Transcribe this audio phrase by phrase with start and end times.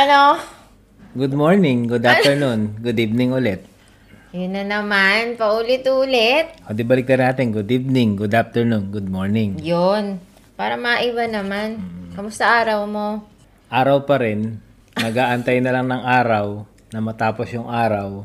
[0.00, 0.40] Ano?
[1.12, 3.60] Good morning, good afternoon, good evening ulit.
[4.32, 6.56] Yun na naman, paulit-ulit.
[6.64, 9.60] O di balik na natin, good evening, good afternoon, good morning.
[9.60, 10.16] Yun.
[10.56, 11.84] Para maiba naman.
[12.16, 13.28] Kamusta araw mo?
[13.68, 14.56] Araw pa rin,
[14.96, 16.64] nag-aantay na lang ng araw
[16.96, 18.24] na matapos yung araw.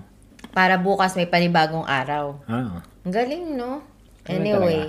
[0.55, 2.39] Para bukas may panibagong araw.
[2.47, 3.83] Ah, Ang galing, no?
[4.23, 4.79] Ganun Anyway.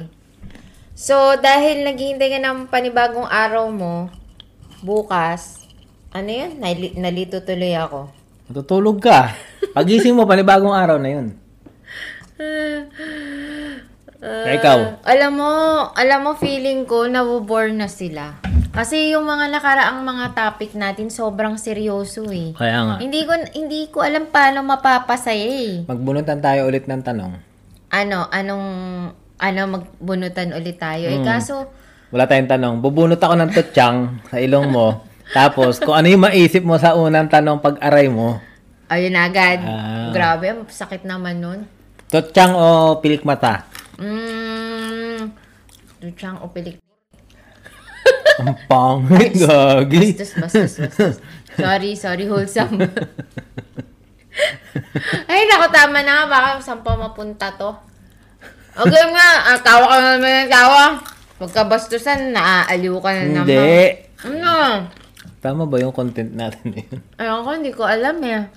[0.94, 4.06] So, dahil naghihintay ka ng panibagong araw mo,
[4.86, 5.65] bukas,
[6.16, 6.50] ano yun?
[6.56, 8.08] Nali- nalito tuloy ako.
[8.46, 9.34] matutulog ka.
[9.72, 11.26] Pagising mo, panibagong araw na yun.
[14.16, 15.50] Kaya ikaw, Alam mo,
[15.92, 18.40] alam mo, feeling ko, nabobore na sila.
[18.70, 22.52] Kasi yung mga nakaraang mga topic natin, sobrang seryoso eh.
[22.52, 25.72] kaya nga, Hindi ko hindi ko alam paano mapapasaya eh.
[25.84, 27.32] magbunutan tayo ulit ng tanong.
[27.88, 28.66] Ano, anong
[29.36, 31.08] ano magbunutan ulit tayo.
[31.08, 31.68] Eh kaso
[32.06, 32.74] Wala tayong tanong.
[32.78, 35.02] Bubunot ako ng tutsang sa ilong mo.
[35.34, 38.38] Tapos, kung ano yung maisip mo sa unang tanong pag-aray mo,
[38.86, 39.58] ayun agad.
[39.66, 40.10] Ah.
[40.14, 41.60] Grabe, sakit naman nun.
[42.06, 43.66] tutsang o pilik mata?
[43.98, 45.34] Mm.
[45.98, 46.78] Dutsang o pilik.
[48.42, 50.14] Ang pangit, gagi.
[50.14, 51.16] Bastos, bastos, bastos.
[51.56, 52.78] Sorry, sorry, wholesome.
[55.30, 56.28] Ay, naku, tama na.
[56.28, 57.72] Baka saan pa mapunta to?
[58.76, 61.00] Okay nga, ah, tawa ka na naman ng tawa.
[61.40, 63.48] Pagkabastusan, naaaliw ka na naman.
[63.48, 64.04] Hindi.
[64.28, 64.54] Ano?
[65.46, 66.98] Tama ba yung content natin na yun?
[67.22, 68.50] Ayun ko, hindi ko alam eh.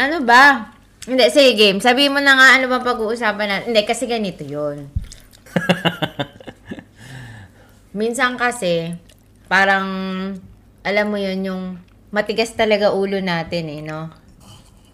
[0.00, 0.72] Ano ba?
[1.04, 1.84] Hindi, sige game.
[1.84, 3.66] Sabihin mo na nga ano ba pag-uusapan natin.
[3.68, 4.88] Hindi, kasi ganito yun.
[8.00, 8.96] Minsan kasi,
[9.52, 9.84] parang,
[10.80, 11.62] alam mo yun, yung
[12.08, 14.08] matigas talaga ulo natin eh, no?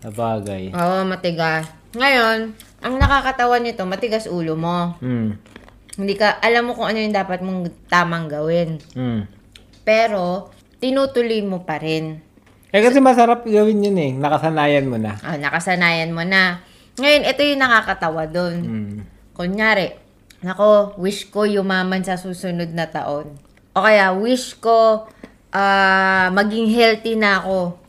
[0.03, 0.75] Sabagay.
[0.75, 1.71] Oo, matigas.
[1.95, 4.99] Ngayon, ang nakakatawa nito, matigas ulo mo.
[4.99, 5.39] Hmm.
[5.95, 8.83] Hindi ka, alam mo kung ano yung dapat mong tamang gawin.
[8.99, 9.31] Hmm.
[9.87, 12.21] Pero, tinutuloy mo pa rin.
[12.75, 14.13] Eh kasi masarap gawin yun eh.
[14.13, 15.17] Nakasanayan mo na.
[15.25, 16.61] Ah, nakasanayan mo na.
[16.97, 18.57] Ngayon, ito yung nakakatawa doon.
[18.65, 18.99] Hmm.
[19.37, 19.97] Kunyari,
[20.41, 23.37] nako, wish ko yumaman sa susunod na taon.
[23.77, 25.09] O kaya, wish ko
[25.53, 27.81] ah, maging healthy na ako.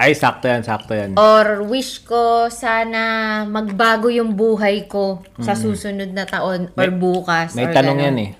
[0.00, 1.20] Ay, sakto yan, sakto yan.
[1.20, 7.52] Or wish ko sana magbago yung buhay ko sa susunod na taon or bukas.
[7.52, 7.56] Hmm.
[7.60, 8.08] May or tanong ganun.
[8.08, 8.30] yan eh.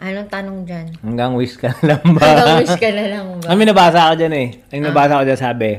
[0.00, 0.86] Anong tanong dyan?
[1.04, 2.24] Hanggang wish ka na lang ba?
[2.24, 3.52] Hanggang wish ka na lang ba?
[3.52, 4.48] May nabasa ako dyan eh.
[4.72, 5.70] Ay, nabasa ko dyan sabi.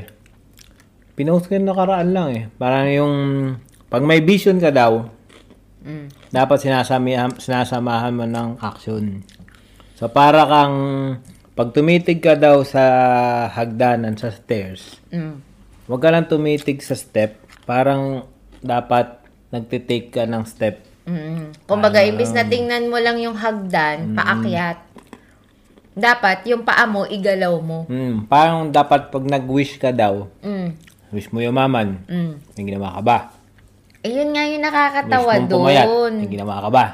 [1.18, 2.44] Pinost ko yung nakaraan lang eh.
[2.54, 3.14] Parang yung,
[3.90, 5.10] pag may vision ka daw,
[5.82, 6.14] Mm.
[6.30, 9.26] dapat sinasami, sinasamahan mo ng action.
[9.98, 10.78] So, para kang,
[11.58, 12.82] pag tumitig ka daw sa
[13.50, 15.42] hagdanan, sa stairs, Mm.
[15.90, 17.34] huwag ka lang tumitig sa step.
[17.66, 18.22] Parang,
[18.62, 19.18] dapat
[19.50, 20.78] nagtitake ka ng step.
[21.02, 21.66] Mm.
[21.66, 24.78] Kumbaga, imbis na tingnan mo lang yung hagdan, paakyat,
[25.92, 27.84] dapat yung paa mo, igalaw mo.
[27.84, 30.72] Hmm, parang dapat pag nag-wish ka daw, Mm.
[31.10, 32.32] wish mo yumaman, Mm.
[32.54, 33.18] may ginawa ka ba?
[34.02, 36.14] Eh, yun nga yung Wish nakakatawa mong pumayat, doon.
[36.18, 36.84] may ginawa ka ba?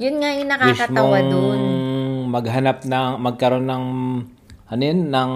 [0.00, 1.60] Yun nga yung Wish nakakatawa mong doon.
[2.30, 3.84] maghanap ng, magkaroon ng,
[4.66, 5.32] ano yun, ng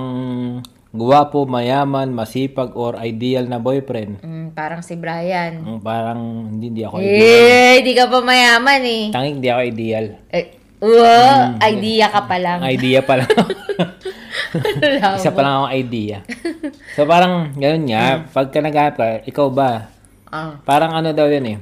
[0.95, 4.23] guwapo, mayaman, masipag, or ideal na boyfriend.
[4.23, 5.59] Mm, parang si Brian.
[5.59, 7.19] Mm, Parang, hindi, hindi ako ideal.
[7.19, 9.05] Eh, di ka pa mayaman eh.
[9.11, 10.07] Tanging hindi ako ideal.
[10.31, 10.47] eh
[10.85, 12.59] wow, idea ka pa lang.
[12.63, 13.31] Idea pa lang.
[15.19, 16.19] Isa pa lang ako idea.
[16.95, 19.91] So parang, ganun nga, pagka naghahanap ka, ikaw ba?
[20.29, 20.61] Ah.
[20.63, 21.59] Parang ano daw yun eh.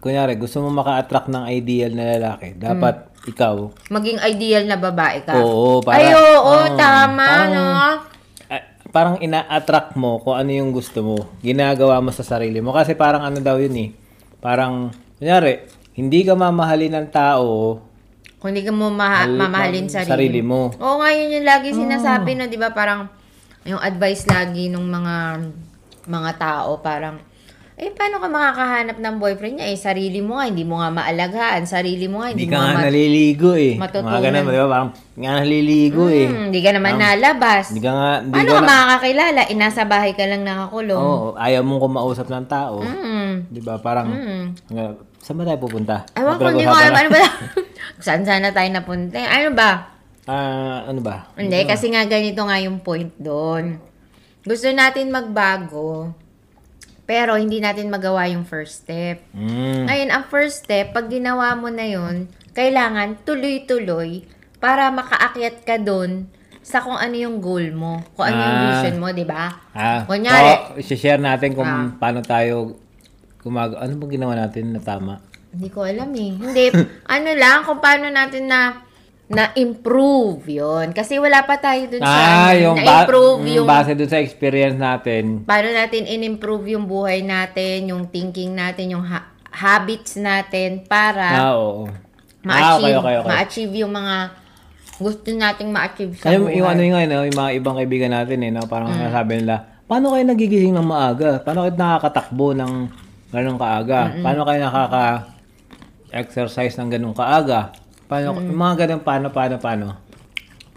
[0.00, 5.34] Kunyari, gusto mo maka-attract ng ideal na lalaki, dapat ikaw, Maging ideal na babae ka.
[5.38, 8.15] Oo, para- Ay, oo, Oo, tama, parang- no?
[8.96, 11.16] Ah, parang ina-attract mo kung ano yung gusto mo.
[11.44, 12.72] Ginagawa mo sa sarili mo.
[12.72, 13.88] Kasi parang ano daw yun eh.
[14.40, 14.88] Parang,
[15.20, 17.84] kunyari, hindi ka mamahalin ng tao,
[18.36, 20.72] Kung hindi ka mo ma- Mahal- mamahalin sarili, sarili mo.
[20.76, 23.08] Oo nga, yun yung lagi sinasabi na, di ba, parang,
[23.64, 25.16] yung advice lagi ng mga
[26.06, 27.16] mga tao, parang,
[27.76, 29.68] eh, paano ka makakahanap ng boyfriend niya?
[29.68, 31.68] Eh, sarili mo nga, hindi mo nga maalaghaan.
[31.68, 33.72] Sarili mo nga, hindi, hindi ka mo nga nga mat- naliligo eh.
[33.76, 34.08] matutunan.
[34.08, 34.66] Mga ganun, di ba?
[34.66, 36.24] Parang, hindi nga naliligo eh.
[36.24, 37.64] Hmm, hindi ka naman nalabas.
[37.68, 39.40] Hindi ka nga, hindi Paano ka ka na- makakakilala?
[39.44, 40.96] Eh, nasa bahay ka lang nakakulong.
[40.98, 42.80] Oo, ayaw mong kumausap ng tao.
[42.80, 43.32] Mm.
[43.46, 43.76] Di ba?
[43.76, 44.44] Parang, Mm.
[45.20, 45.96] saan ba tayo pupunta?
[46.12, 46.96] Ewan ko, hindi ko alam.
[46.96, 47.20] Ano ba?
[48.04, 49.20] Saan sana tayo napunta?
[49.20, 49.70] Ano ba?
[50.26, 51.30] Ah, ano ba?
[51.38, 53.78] Hindi, kasi nga ganito nga yung point doon.
[54.42, 56.10] Gusto natin magbago,
[57.06, 59.22] pero hindi natin magawa yung first step.
[59.30, 59.86] Mm.
[59.86, 64.26] Ngayon, ang first step, pag ginawa mo na yun, kailangan tuloy-tuloy
[64.58, 66.26] para makaakyat ka doon
[66.60, 68.66] sa kung ano yung goal mo, kung ano yung Ah.
[68.74, 69.54] vision mo, di ba?
[69.70, 71.94] Ah, Kunyari- so, share natin kung Ah.
[71.94, 72.74] paano tayo
[73.38, 73.78] gumag...
[73.78, 75.22] Ano ba ginawa natin na tama?
[75.54, 76.32] Hindi ko alam eh.
[76.34, 76.64] Hindi,
[77.14, 78.82] ano lang, kung paano natin na
[79.28, 83.66] na-improve yon Kasi wala pa tayo dun sa Ah, ano, yung, ba- na-improve mm, yung
[83.66, 85.42] base dun sa experience natin.
[85.42, 91.54] paano natin in-improve yung buhay natin, yung thinking natin, yung ha- habits natin para Ah,
[91.54, 91.86] oo.
[91.86, 91.98] Ah,
[92.78, 93.26] ma-achieve, okay, okay, okay.
[93.26, 94.16] ma-achieve yung mga
[94.96, 96.54] gusto nating ma-achieve sa Kaya buhay.
[96.54, 98.62] yung ano yung, ano, yung mga ibang kaibigan natin eh, no?
[98.64, 98.96] parang Mm.
[98.96, 101.30] sinasabi nila, paano kayo nagigising ng maaga?
[101.38, 102.72] Paano kayo nakakatakbo ng
[103.28, 104.14] ganun kaaga?
[104.16, 105.26] Paano kayo nakaka-exercise
[106.76, 107.74] ng ganun kaaga?
[108.06, 109.86] Paano, yung mga ganun, paano, paano, paano?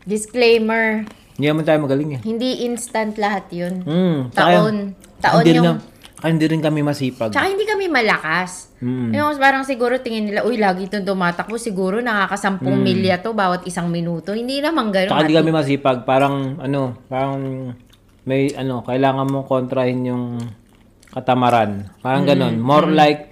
[0.04, 1.06] Disclaimer,
[1.38, 2.22] Hindi naman tayo magaling eh.
[2.26, 3.86] hindi instant lahat yun.
[3.86, 4.76] Mm, Taon.
[5.22, 5.66] Taon yung...
[5.78, 5.82] na-
[6.20, 7.32] tsaka hindi rin kami masipag.
[7.32, 8.76] Tsaka hindi kami malakas.
[8.84, 9.16] Mm.
[9.16, 11.56] Yung parang siguro tingin nila, uy, lagi itong tumatakbo.
[11.56, 14.36] Siguro nakakasampung milya to bawat isang minuto.
[14.36, 15.16] Hindi naman ganun.
[15.16, 16.04] Tsaka hindi kami masipag.
[16.04, 17.40] Parang, ano, parang
[18.28, 20.24] may, ano, kailangan mong kontrahin yung
[21.08, 21.88] katamaran.
[22.04, 22.60] Parang ganun.
[22.60, 23.29] More like,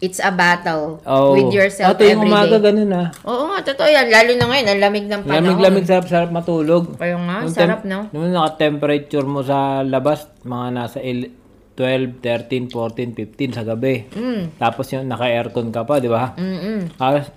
[0.00, 2.72] It's a battle oh, with yourself Ate, yung every umaga, day.
[2.72, 3.08] ganun ah.
[3.28, 4.08] Oo nga, totoo yan.
[4.08, 5.44] Lalo na ngayon, ang lamig ng panahon.
[5.44, 6.96] Lamig-lamig, sarap-sarap matulog.
[6.96, 8.08] Kaya nga, Yung sarap, no?
[8.16, 11.36] Yung naka-temperature mo sa labas, mga nasa il-
[11.76, 14.08] 12, 13, 14, 15 sa gabi.
[14.12, 14.56] Mm.
[14.56, 16.32] Tapos yung naka-aircon ka pa, di ba?
[16.36, 16.96] Mm-mm.
[16.96, 17.28] Tapos,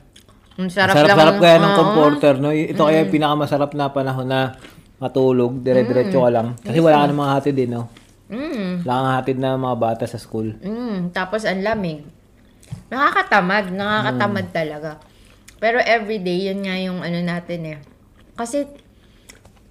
[0.55, 1.43] Ang sarap, sarap-sarap lang.
[1.43, 2.49] kaya ng comforter, no?
[2.51, 4.55] Ito kaya yung pinakamasarap na panahon na
[4.99, 6.55] matulog, dire-diretso ka lang.
[6.59, 7.91] Kasi wala ka namang hatid eh, no?
[8.31, 8.83] Mm.
[8.83, 10.55] Wala kang hatid na mga bata sa school.
[10.59, 11.11] Mm.
[11.11, 12.03] Tapos ang lamig.
[12.93, 13.73] Nakakatamad.
[13.73, 14.53] Nakakatamad Mm.
[14.53, 14.91] talaga.
[15.57, 17.79] Pero everyday, yun nga yung ano natin eh.
[18.37, 18.69] Kasi,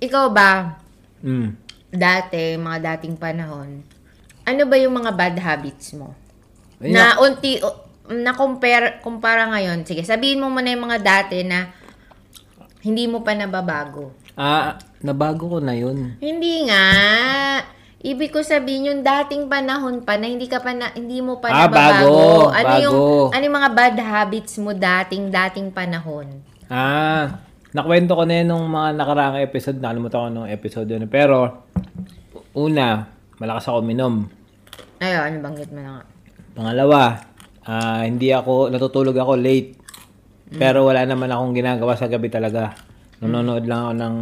[0.03, 0.83] ikaw ba,
[1.23, 1.55] Mm.
[1.95, 3.87] dati, mga dating panahon,
[4.43, 6.19] ano ba yung mga bad habits mo?
[6.83, 7.63] Ayun na unti,
[8.11, 11.71] na compare, kumpara ngayon, sige, sabihin mo muna yung mga dati na
[12.83, 14.11] hindi mo pa nababago.
[14.35, 16.19] Ah, nabago ko na yun.
[16.19, 16.83] Hindi nga.
[18.03, 21.49] Ibig ko sabihin yung dating panahon pa na hindi ka pa na, hindi mo pa
[21.49, 22.03] Ah, nababago.
[22.03, 22.15] bago,
[22.51, 22.83] ano bago.
[22.83, 22.99] yung
[23.31, 26.27] ano yung mga bad habits mo dating dating panahon?
[26.67, 27.39] Ah,
[27.71, 29.79] nakwento ko na yun nung mga nakaraang episode.
[29.79, 31.07] Nakalimutan ko nung episode yun.
[31.07, 31.63] Pero,
[32.53, 33.07] una,
[33.39, 34.27] malakas ako minom.
[34.99, 36.05] Ayun, ano banggit mo na nga.
[36.53, 37.01] Pangalawa,
[37.63, 39.79] ah, hindi ako, natutulog ako late.
[40.53, 42.75] Pero wala naman akong ginagawa sa gabi talaga.
[43.23, 44.17] Nanonood lang ako ng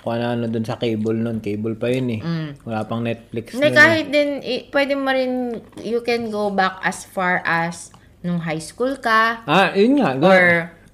[0.00, 1.38] kung ano dun sa cable nun.
[1.38, 2.20] Cable pa yun eh.
[2.20, 2.48] Mm.
[2.62, 3.76] Wala pang Netflix Hindi, nun.
[3.76, 5.32] kahit din, i- pwede mo rin,
[5.78, 9.44] you can go back as far as nung high school ka.
[9.44, 10.16] Ah, yun nga.
[10.16, 10.44] Or,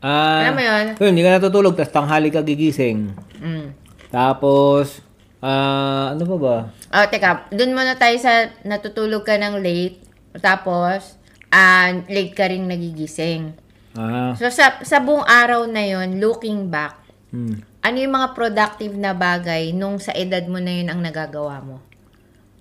[0.00, 0.86] ah, alam mo yun?
[0.96, 3.14] Yun, hindi ka natutulog, tapos tanghali ka gigising.
[3.36, 3.74] Mm.
[4.10, 5.02] Tapos,
[5.38, 6.56] ah, ano pa ba?
[6.92, 10.02] Oh, teka, dun muna tayo sa natutulog ka ng late.
[10.38, 11.14] Tapos,
[11.48, 13.54] ah late ka rin nagigising.
[13.94, 17.00] Ah, So, sa, sa buong araw na yon looking back,
[17.30, 17.64] hmm.
[17.86, 21.78] Ano yung mga productive na bagay nung sa edad mo na yun ang nagagawa mo?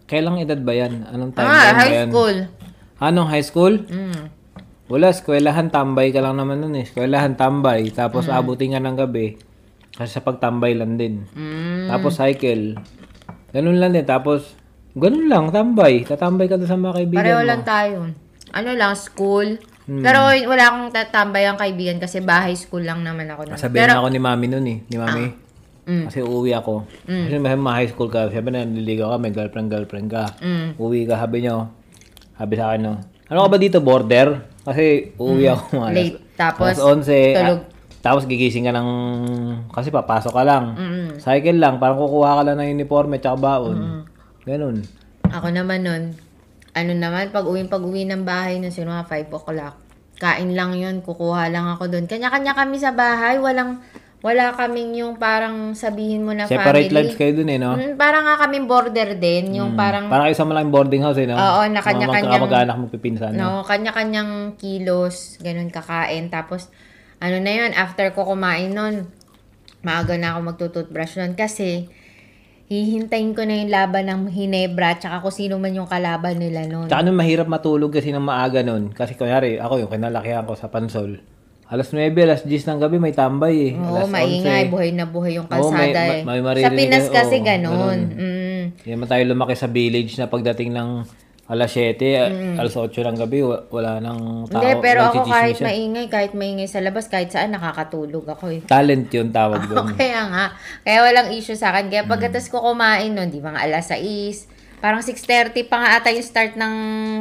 [0.06, 1.01] Kailang edad ba yan?
[1.10, 2.10] Anong time Ah, ba high yan?
[2.13, 2.38] school.
[3.01, 3.74] Anong high school?
[3.81, 4.24] Mm.
[4.86, 6.86] Wala, eskwelahan tambay ka lang naman nun eh.
[6.86, 7.98] Eskwelahan tambay, Mm.
[7.98, 9.42] tapos abutin ka ng gabi.
[9.92, 11.25] Kasi sa pagtambay lang din.
[11.33, 11.89] Mm.
[11.89, 12.78] Tapos cycle.
[13.50, 14.06] Ganun lang din.
[14.06, 14.54] Tapos,
[14.94, 16.04] ganun lang, tambay.
[16.04, 17.48] Tatambay ka doon sa mga kaibigan Pareho mo.
[17.48, 17.98] lang tayo.
[18.51, 19.57] Ano lang, school.
[19.86, 20.02] Hmm.
[20.02, 20.18] Pero
[20.50, 23.46] wala akong tatambay ang kaibigan kasi bahay school lang naman ako.
[23.46, 23.58] nun.
[23.58, 24.78] Sabihin Pero, ako ni mami nun eh.
[24.82, 25.26] Ni mami.
[25.86, 26.90] mm, Kasi uuwi ako.
[27.06, 28.26] Kasi may high school ka.
[28.34, 30.34] Siyempre nanliligaw ka, may girlfriend, girlfriend ka.
[30.42, 31.70] mm, Uwi ka, sabi nyo.
[32.34, 32.94] Sabi sa akin, no.
[33.30, 34.42] Ano ka ba dito, border?
[34.66, 36.18] Kasi uuwi ako mga alas, late.
[36.36, 37.38] Tapos, alas 11.
[37.38, 37.60] tulog.
[37.62, 38.90] ah, tapos gigising ka ng...
[39.69, 40.66] Kasi papasok ka lang.
[40.74, 41.09] mm.
[41.21, 41.78] Cycle lang.
[41.78, 44.02] Parang kukuha ka lang ng uniforme tsaka baon.
[44.45, 44.81] Ganun.
[45.30, 46.04] Ako naman nun,
[46.76, 49.76] ano naman, pag uwi, pag uwi ng bahay nun, sino mga 5 o'clock.
[50.16, 52.07] Kain lang yun, kukuha lang ako doon.
[52.07, 53.84] Kanya-kanya kami sa bahay, walang,
[54.24, 56.95] wala kaming yung parang sabihin mo na Separate family.
[56.95, 57.76] lives kayo dun eh, no?
[57.76, 61.28] Mm, parang nga kaming border din, yung parang, Parang isa mo lang boarding house eh,
[61.28, 61.36] no?
[61.36, 63.31] Oo, na kanya-kanyang- Mga mag-anak magpipinsan.
[63.36, 63.62] No?
[63.62, 66.31] no, kanya-kanyang kilos, ganun kakain.
[66.31, 66.72] Tapos,
[67.19, 69.12] ano na yun, after ko kumain nun,
[69.81, 71.92] maaga na ako magtututbrush nun kasi,
[72.66, 76.90] hihintayin ko na yung laban ng Hinebra tsaka kung sino man yung kalaban nila nun.
[76.90, 78.90] Tsaka nun mahirap matulog kasi ng maaga nun.
[78.90, 81.22] Kasi kunyari, ako yung kinalakihan ko sa Pansol.
[81.66, 83.74] Alas 9, alas 10 ng gabi may tambay eh.
[83.74, 84.74] Oo, alas maingay, 11.
[84.74, 86.42] buhay na buhay yung Oo, may- kalsada ma- eh.
[86.44, 87.74] may Sa Pinas ka- kasi oo, ganun.
[87.74, 88.00] ganun.
[88.14, 88.64] Mm.
[88.88, 90.90] Naman tayo lumaki sa village na pagdating ng
[91.45, 94.57] alas 7, alas 8 ng gabi, wa- wala nang tao.
[94.57, 98.59] Hindi, pero ako kahit maingay, kahit maingay sa labas, kahit saan, nakakatulog ako eh.
[98.66, 99.94] Talent yun tawag doon.
[99.94, 100.45] Kaya nga,
[100.81, 101.87] kaya walang issue sa akin.
[101.87, 104.49] Kaya pagkatas ko kumain nun, di mga alas 6,
[104.81, 106.73] parang 6.30 pa nga ata yung start ng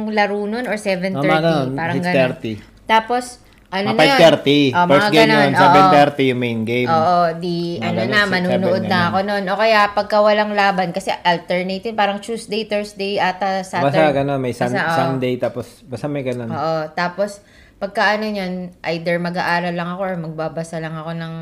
[0.09, 1.13] laro nun or 7.30.
[1.13, 2.33] Tama ganun, parang ganun.
[2.41, 2.89] 6.30.
[2.89, 4.17] Tapos, ano na yun?
[4.17, 4.71] 5.30.
[4.71, 5.73] Oh, First game ganun, yun, oo.
[5.91, 6.87] 7.30 yung main game.
[6.87, 9.07] Oo, di Mga ano ganun, na, manunood na ganun.
[9.07, 9.43] ako noon.
[9.45, 14.15] O kaya pagka walang laban, kasi alternating, parang Tuesday, Thursday, ata Basta Saturday.
[14.15, 14.95] gano'n, may sun- Basta.
[14.95, 16.47] Sunday, tapos basta may ganun.
[16.47, 17.41] Oo, tapos
[17.75, 18.53] pagka ano yan,
[18.87, 21.33] either mag-aaral lang ako or magbabasa lang ako ng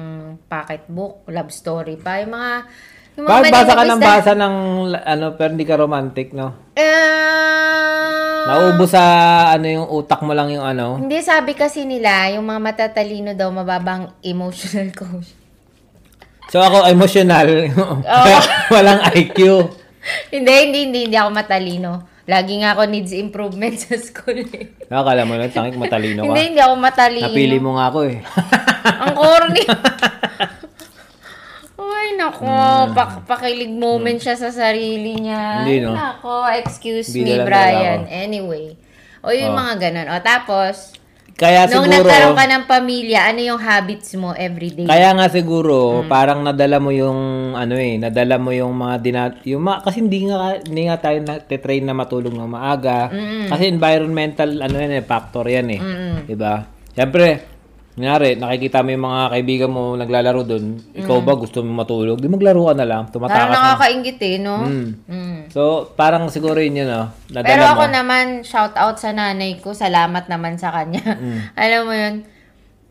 [0.47, 2.17] pocketbook, love story pa.
[2.17, 2.65] Yung mga,
[3.13, 4.55] Bakit basa ka ng basa ng,
[4.97, 6.73] ano, pero hindi ka romantic, no?
[6.73, 7.13] Eh,
[8.43, 9.03] Nauubos sa,
[9.55, 10.99] ano, yung utak mo lang yung ano.
[10.99, 15.31] Hindi, sabi kasi nila, yung mga matatalino daw, mababang emotional coach.
[16.51, 17.71] So ako, emotional.
[18.73, 19.37] Walang IQ.
[20.33, 21.91] hindi, hindi, hindi, hindi ako matalino.
[22.23, 24.71] Lagi nga ako needs improvement sa school eh.
[24.87, 26.27] Nakakala mo lang, tangik matalino ka.
[26.31, 27.27] Hindi, hindi ako matalino.
[27.31, 28.17] Napili mo nga ako eh.
[29.03, 29.63] Ang corny.
[32.03, 32.51] Ay, nako.
[32.91, 35.63] Pak pakilig moment siya sa sarili niya.
[35.63, 35.95] Hindi, no?
[35.95, 38.03] Nako, excuse Bida me, Brian.
[38.05, 38.75] Anyway.
[39.23, 39.57] O, yung Oh.
[39.57, 40.07] mga ganun.
[40.11, 40.91] O, tapos,
[41.33, 44.85] Kaya nung siguro, nagkaroon ka ng pamilya, ano yung habits mo everyday?
[44.85, 47.17] kaya nga siguro, parang nadala mo yung,
[47.57, 51.17] ano eh, nadala mo yung mga dinat, yung mga, kasi hindi nga, hindi nga tayo
[51.25, 53.09] na-train na matulog ng maaga.
[53.49, 55.81] Kasi environmental, ano yan eh, factor yan eh.
[56.27, 56.69] Diba?
[56.93, 57.52] Siyempre,
[57.93, 62.17] Kunyari, nakikita mo yung mga kaibigan mo naglalaro doon, ikaw ba gusto mo matulog?
[62.17, 63.57] Di maglaro ka na lang, Parang tumatakas na.
[63.69, 64.55] nakakaingit eh, no?
[64.65, 64.89] Mm.
[65.05, 65.39] Mm.
[65.53, 65.61] So,
[65.93, 67.13] parang siguro yun yun, no?
[67.29, 67.71] Nadala Pero mo.
[67.71, 69.77] ako naman, shout out sa nanay ko.
[69.77, 71.05] Salamat naman sa kanya.
[71.05, 71.37] Mm.
[71.61, 72.15] Alam mo yun,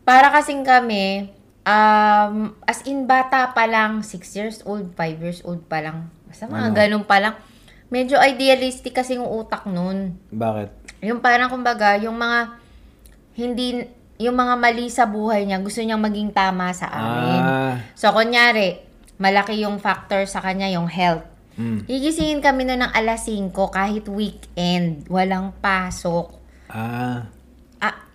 [0.01, 1.27] para kasing kami,
[1.61, 6.07] um, as in bata pa lang, 6 years old, 5 years old pa lang.
[6.25, 6.75] Basta mga Ano?
[6.75, 7.35] ganun pa lang.
[7.87, 10.15] Medyo idealistic kasi yung utak nun.
[10.31, 10.95] Bakit?
[11.03, 12.55] Yung parang kumbaga, yung mga
[13.33, 13.83] hindi
[14.17, 17.41] yung mga mali sa buhay niya, gusto niyang maging tama sa amin.
[17.41, 18.77] Ah, So, kunyari,
[19.17, 21.25] malaki yung factor sa kanya, yung health.
[21.55, 21.85] mm.
[21.85, 26.33] Gigisingin kami noon ng alas 5 kahit weekend, walang pasok.
[26.69, 27.25] ah,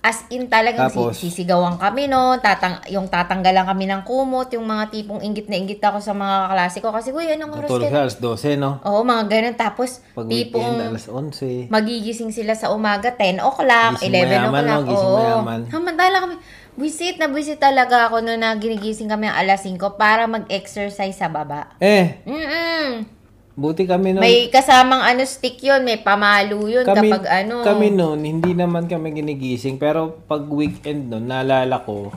[0.08, 1.12] as in talagang Tapos?
[1.12, 5.54] si- sisigawan kami noon, tatang yung tatanggalan kami ng kumot, yung mga tipong ingit na
[5.54, 7.92] ingit ako sa mga kaklase ko kasi, uy, anong oras ka?
[7.92, 8.80] alas 12, no?
[8.82, 9.54] Oo, mga ganun.
[9.54, 11.68] Tapos, Pag weekend, tipong alas 11.
[11.68, 14.80] magigising sila sa umaga, 10 o'clock, Gising 11 mayaman, o'clock.
[14.80, 14.88] no?
[14.88, 15.18] Gising Oo.
[15.18, 15.60] mayaman.
[15.68, 16.34] Samantala kami,
[16.74, 21.28] visit na visit talaga ako noon na ginigising kami ang alas 5 para mag-exercise sa
[21.28, 21.76] baba.
[21.76, 23.17] Eh, Mm-mm.
[23.58, 24.22] Buti kami nun.
[24.22, 27.66] May kasamang ano stick yun, may pamalo yun kami, kapag ano.
[27.66, 29.76] Kami nun, hindi naman kami ginigising.
[29.76, 32.14] Pero pag weekend nun, naalala ko,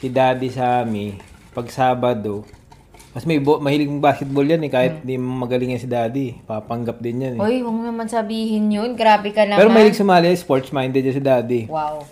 [0.00, 1.20] si daddy sa amin,
[1.52, 2.48] pag Sabado,
[3.12, 6.40] mas may bo- mahilig basketball yan eh, kahit di magaling yan si daddy.
[6.42, 7.44] Papanggap din yan eh.
[7.44, 8.96] Uy, huwag naman sabihin yun.
[8.96, 9.60] Grabe ka naman.
[9.60, 11.60] Pero mahilig sumali, sports-minded yan si daddy.
[11.68, 12.02] Wow.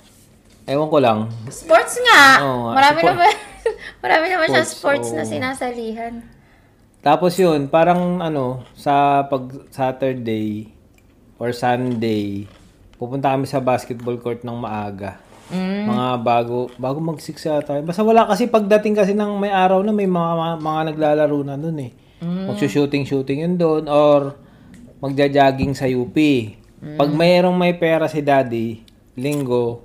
[0.63, 1.19] Ewan ko lang.
[1.51, 2.23] Sports nga.
[2.47, 3.33] Oo nga, marami sport- naman.
[4.05, 5.31] marami naman Sports, sports na oo.
[5.33, 6.23] sinasalihan.
[7.03, 10.71] Tapos yun, parang ano, sa pag Saturday
[11.35, 12.47] or Sunday,
[12.95, 15.19] pupunta kami sa basketball court ng maaga.
[15.51, 15.91] Mm.
[15.91, 17.83] Mga bago, bago mag 6 yata.
[17.83, 21.59] Basta wala kasi pagdating kasi ng may araw na may mga, mga, mga naglalaro na
[21.59, 21.93] doon eh.
[22.23, 22.55] Mm.
[22.55, 24.39] Magsushooting-shooting yun doon or
[25.03, 26.15] magja-jogging sa UP.
[26.83, 28.87] Pag mayroong may pera si daddy,
[29.19, 29.83] linggo,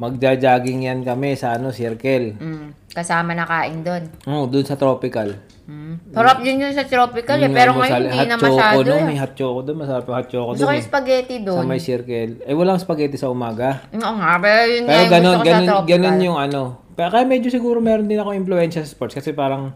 [0.00, 2.40] magja-jogging yan kami sa ano, circle.
[2.40, 2.68] Mm.
[2.94, 4.06] Kasama na kain doon.
[4.24, 5.34] Oh, doon sa tropical.
[5.64, 6.12] Mm.
[6.12, 7.48] Sarap din yun sa tropical eh.
[7.48, 8.84] Yung Pero ngayon hindi na masyado.
[8.84, 8.94] no?
[8.94, 9.02] eh.
[9.02, 9.76] May hot choco doon.
[9.82, 10.68] Masarap yung hot choco Gusto doon.
[10.68, 10.78] ko eh.
[10.78, 11.64] yung spaghetti Sa doon.
[11.66, 12.30] may circle.
[12.44, 13.82] Eh, walang spaghetti sa umaga.
[13.90, 15.90] Oo nga, pero yun nga Pero yung ganun, gusto ko sa ganun, tropical.
[15.90, 16.60] ganun yung ano.
[16.94, 19.18] Kaya, kaya medyo siguro meron din ako influensya sa sports.
[19.18, 19.74] Kasi parang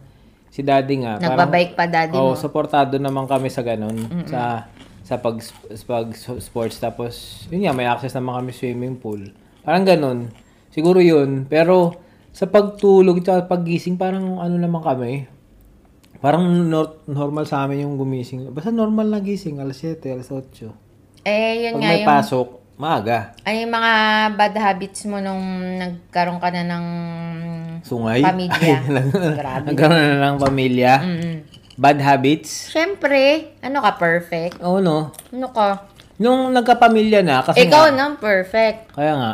[0.53, 1.19] si daddy nga.
[1.19, 2.39] Parang, Nagbabike pa daddy oh, mo.
[2.39, 3.97] supportado naman kami sa ganun.
[4.31, 4.69] Sa
[5.03, 5.41] sa pag,
[5.89, 6.07] pag
[6.39, 6.77] sports.
[6.77, 9.33] Tapos, yun nga, may access naman kami swimming pool.
[9.65, 10.29] Parang ganun.
[10.69, 11.49] Siguro yun.
[11.49, 11.97] Pero,
[12.33, 15.27] sa pagtulog at paggising, parang ano naman kami.
[16.19, 18.51] Parang nor- normal sa amin yung gumising.
[18.51, 20.67] Basta normal na gising, alas 7, alas 8.
[21.23, 22.11] Eh, yun Pag nga may yung...
[22.11, 23.19] pasok, maaga.
[23.47, 23.93] Ano yung mga
[24.35, 25.43] bad habits mo nung
[25.79, 26.87] nagkaroon ka na ng...
[27.87, 28.23] Sungay.
[28.23, 28.77] Pamilya.
[28.83, 29.65] Ay, Grabe.
[29.71, 30.93] Nagkaroon na ng pamilya.
[31.07, 31.37] Mm-mm.
[31.79, 32.75] Bad habits.
[32.75, 34.59] Siyempre, ano ka, perfect?
[34.59, 35.15] Oo, no.
[35.31, 35.87] Ano ka?
[36.19, 38.91] Nung nagkapamilya na, kasi Ikaw nga, nang perfect.
[38.91, 39.33] kaya nga,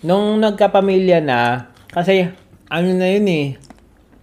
[0.00, 2.32] nung nagkapamilya na, kasi,
[2.66, 3.46] ano na yun eh,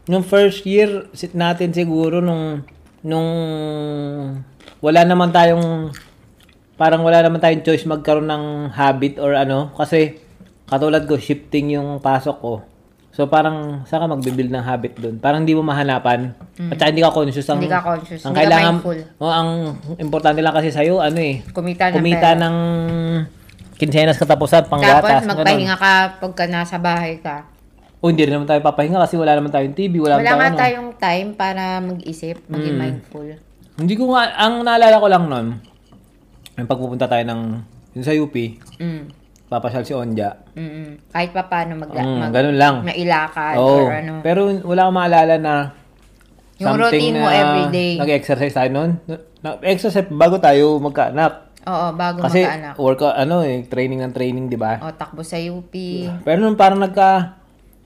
[0.05, 2.65] nung first year sit natin siguro nung,
[2.99, 3.29] nung,
[4.81, 5.93] wala naman tayong,
[6.75, 10.17] parang wala naman tayong choice magkaroon ng habit or ano, kasi,
[10.65, 12.53] katulad ko, shifting yung pasok ko.
[13.09, 15.15] So, parang, saan ka magbibuild ng habit doon?
[15.19, 16.31] Parang hindi mo mahanapan.
[16.71, 17.49] At saka hindi ka conscious.
[17.49, 18.21] Ang, Hindi ka conscious.
[18.23, 18.99] Ang Hindi ka kailangan, mindful.
[19.19, 19.49] oh, ang
[19.97, 22.39] importante lang kasi sa'yo, ano eh, Kumita ng kumita pera.
[22.39, 22.55] ng
[23.75, 25.23] kinsenas katapusan, Tapos panggatas.
[25.25, 27.43] magpahinga ka pagka nasa bahay ka.
[27.99, 30.49] O hindi rin naman tayo papahinga kasi wala naman tayong TV, wala, Wala naman nga
[30.49, 30.57] ano.
[30.57, 32.81] tayong time para mag-isip, maging Mm.
[32.81, 33.27] mindful.
[33.75, 35.47] Hindi ko nga, ang naalala ko lang nun,
[36.55, 37.41] yung pagpupunta tayo ng,
[37.93, 38.35] yun sa UP,
[38.79, 39.03] Mm.
[39.47, 40.31] papasyal si Onja.
[40.53, 41.11] Mm-mm.
[41.11, 42.75] Kahit pa paano mag, Mm, mag ganun lang.
[42.83, 43.83] mailakad Oo.
[43.83, 44.13] or ano.
[44.21, 45.53] Pero wala akong maalala na
[46.55, 47.91] Yung something routine mo everyday.
[47.97, 48.91] Nag-exercise tayo nun.
[49.39, 51.51] Na- Exercise bago tayo magkaanak.
[51.63, 52.75] Oo, bago Kasi magkaanak.
[52.75, 54.79] work ano eh, training ng training, di ba?
[54.79, 55.71] O, takbo sa UP.
[56.21, 57.38] Pero nung parang nagka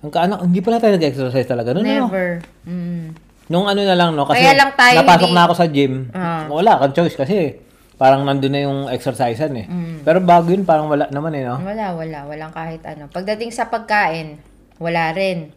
[0.04, 1.88] nagkaanak, hindi pala tayo nag-exercise talaga noon.
[1.88, 2.12] Ano?
[2.12, 2.28] Never.
[2.68, 3.16] Mm.
[3.48, 4.28] Nung ano na lang, no?
[4.28, 5.94] Kasi Kaya lang tayo napasok hindi- na ako sa gym.
[6.12, 6.44] Ah.
[6.52, 7.60] Wala kang choice kasi
[7.96, 9.68] parang nandun na yung exercisean eh.
[9.68, 10.04] Mm.
[10.04, 11.56] Pero bago yun, parang wala naman eh, no?
[11.64, 12.20] Wala, wala.
[12.28, 13.08] Walang kahit ano.
[13.08, 14.40] Pagdating sa pagkain,
[14.80, 15.52] wala rin.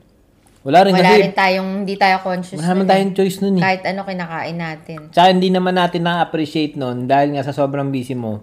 [0.67, 1.23] Wala rin Wala kasi.
[1.23, 3.62] rin tayong, hindi tayo conscious Wala naman tayong choice nun eh.
[3.62, 4.99] Kahit ano kinakain natin.
[5.15, 8.43] Tsaka hindi naman natin na-appreciate nun dahil nga sa sobrang busy mo,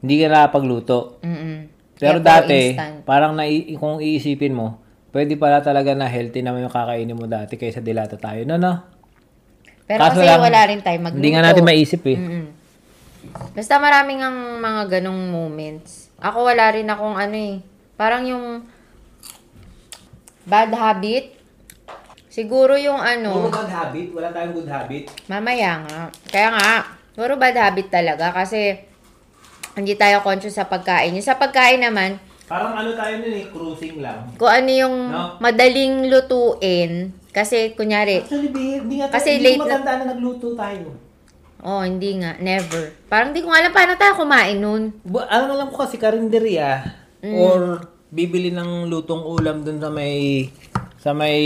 [0.00, 1.20] hindi ka nakapagluto.
[1.20, 1.68] Mm-mm.
[2.00, 2.72] Pero Kaya dati,
[3.04, 3.44] parang na,
[3.76, 4.79] kung iisipin mo,
[5.10, 8.42] pwede pala talaga na healthy naman yung kakainin mo dati kaysa dilata tayo.
[8.46, 8.82] No, no?
[9.90, 11.18] Pero Kaso kasi lang, wala rin tayo magluto.
[11.18, 12.18] Hindi nga natin maisip eh.
[12.18, 12.46] Mm-mm.
[13.58, 16.14] Basta maraming ang mga ganong moments.
[16.22, 17.58] Ako wala rin akong ano eh.
[17.98, 18.64] Parang yung
[20.46, 21.36] bad habit.
[22.30, 24.14] Siguro yung ano, bad habit?
[24.14, 25.10] Wala tayong good habit?
[25.26, 26.00] mamaya nga.
[26.30, 26.70] Kaya nga,
[27.18, 28.78] puro bad habit talaga kasi
[29.74, 31.18] hindi tayo conscious sa pagkain.
[31.18, 34.26] Yung sa pagkain naman, Parang ano tayo nun eh, cruising lang.
[34.34, 35.38] kung ano yung No.
[35.38, 36.92] madaling lutuin,
[37.30, 40.86] kasi kunyari, Actually, babe, hindi nga Kasi hindi late ko na- matanda na nagluto tayo.
[41.60, 42.90] oh, hindi nga, never.
[43.06, 44.90] Parang di ko alam paano tayo kumain nun.
[45.00, 46.82] Bu- ano na lang ko kasi karinderya
[47.22, 47.36] Mm.
[47.36, 47.60] or
[48.10, 50.50] bibili ng lutong ulam dun sa may
[50.98, 51.38] sa may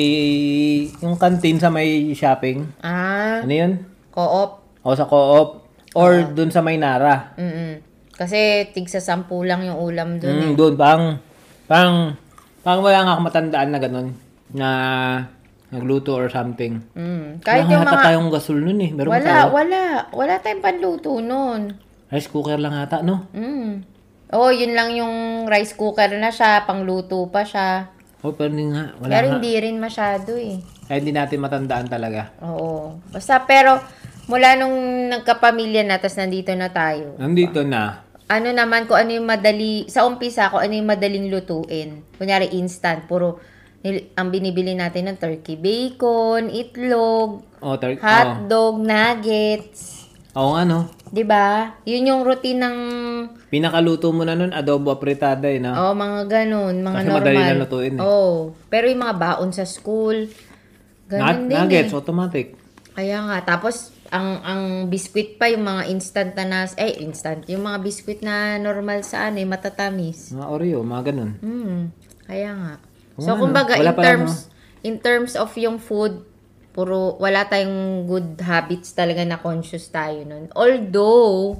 [0.99, 2.65] yung canteen sa may shopping.
[2.81, 3.73] Ah, Ano yun?
[4.09, 4.65] co-op.
[4.81, 6.27] O sa co-op or Ah.
[6.27, 7.37] dun sa may Nara.
[7.37, 10.27] Mm Kasi tig sa sampu lang yung ulam eh.
[10.27, 11.19] Mm, doon pang
[11.67, 12.15] pang
[12.63, 14.09] pang wala nga akong matandaan na ganun
[14.55, 14.69] na
[15.69, 16.79] nagluto or something.
[16.95, 17.43] Mm.
[17.43, 18.05] Kahit Wala yung mga...
[18.07, 18.91] tayong gasol nun eh.
[18.95, 19.47] Meron Wala, tayo.
[19.51, 19.83] wala.
[20.15, 21.75] Wala tayong panluto nun.
[22.07, 23.27] Rice cooker lang ata, no?
[23.35, 23.83] Mm.
[24.31, 25.15] Oh, yun lang yung
[25.47, 27.91] rice cooker na siya, pangluto pa siya.
[28.23, 28.95] Oh, pero hindi nga.
[28.97, 29.33] Wala Pero nga.
[29.37, 30.57] hindi rin masyado eh.
[30.87, 32.33] Kaya hindi natin matandaan talaga.
[32.41, 32.97] Oo.
[33.11, 33.77] Basta pero
[34.27, 34.77] mula nung
[35.11, 37.17] nagkapamilya na, tas nandito na tayo.
[37.17, 38.05] Nandito na.
[38.25, 42.01] Ano naman, kung ano yung madali, sa umpisa, kung ano yung madaling lutuin.
[42.17, 43.05] Kunyari, instant.
[43.05, 43.37] Puro,
[43.81, 48.01] nil- ang binibili natin ng turkey bacon, itlog, Oh, tar- oh.
[48.01, 50.09] hotdog, nuggets.
[50.35, 50.91] Oo nga, no?
[51.09, 51.79] 'Di ba?
[51.87, 52.77] Yun yung routine ng
[53.47, 55.71] Pinakaluto mo na nun, adobo apritada eh, no?
[55.71, 57.23] oh, mga ganun, mga Kasi normal.
[57.23, 58.03] madali na lutuin eh.
[58.03, 60.27] Oh, pero yung mga baon sa school,
[61.07, 61.97] ganun din nuggets, eh.
[61.97, 62.47] automatic.
[62.95, 67.67] Kaya nga, tapos ang ang biscuit pa yung mga instant na nas, eh instant, yung
[67.67, 70.31] mga biscuit na normal sa ano, eh, matatamis.
[70.31, 71.33] Mga Oreo, mga ganun.
[71.43, 71.81] Hmm,
[72.23, 72.75] kaya nga.
[73.19, 74.33] Oo So nga, kumbaga in terms
[74.87, 76.23] in terms of yung food,
[76.71, 80.47] puro wala tayong good habits talaga na conscious tayo nun.
[80.55, 81.59] Although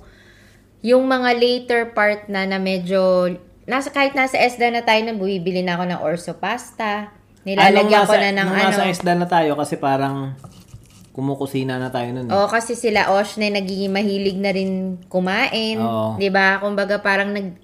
[0.85, 3.33] yung mga later part na na medyo
[3.65, 7.11] nasa kahit nasa ESDA na tayo na bumibili na ako ng orso pasta.
[7.45, 8.61] Nilalagyan ko na ng ano.
[8.69, 10.33] nasa isda na tayo kasi parang
[11.15, 12.27] kumukusina na tayo nun.
[12.27, 12.35] eh.
[12.35, 14.71] Oo, kasi sila Osh na nagiging mahilig na rin
[15.07, 15.79] kumain.
[15.79, 16.19] Oo.
[16.19, 16.59] 'Di ba?
[16.59, 17.55] Kumbaga parang nag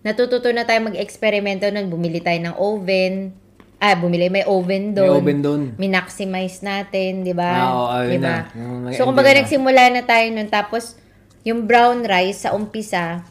[0.00, 1.88] natututo na tayo mag-eksperimento nun.
[1.88, 3.32] Bumili tayo ng oven.
[3.76, 5.16] Ah, bumili may oven May doon.
[5.16, 5.62] oven doon.
[5.74, 7.48] Minaximize natin, 'di ba?
[7.50, 8.36] Ah, oo, ayun 'Di ba?
[8.84, 8.92] na.
[8.92, 9.40] So kumbaga na.
[9.40, 11.00] nagsimula na tayo nun tapos
[11.40, 13.24] yung brown rice sa umpisa,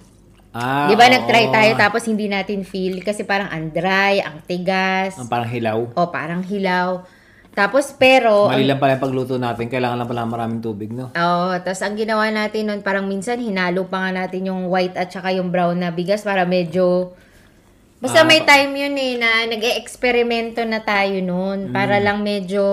[0.49, 5.13] Ah, 'di ba nag-try tayo tapos hindi natin feel kasi parang ang dry, ang tigas,
[5.15, 5.79] Ang parang hilaw.
[5.87, 7.05] o parang hilaw.
[7.49, 9.67] Tapos pero Mali lang pala yung pagluto natin.
[9.67, 11.11] Kailangan lang pala maraming tubig, no?
[11.11, 15.09] Oo, tapos ang ginawa natin nun, parang minsan hinalo pa nga natin yung white at
[15.09, 17.11] saka yung brown na bigas para medyo...
[17.99, 21.75] Basta Ah, may time yun eh, na nag-e-eksperimento na tayo nun.
[21.75, 22.03] Para Mm.
[22.07, 22.63] lang medyo,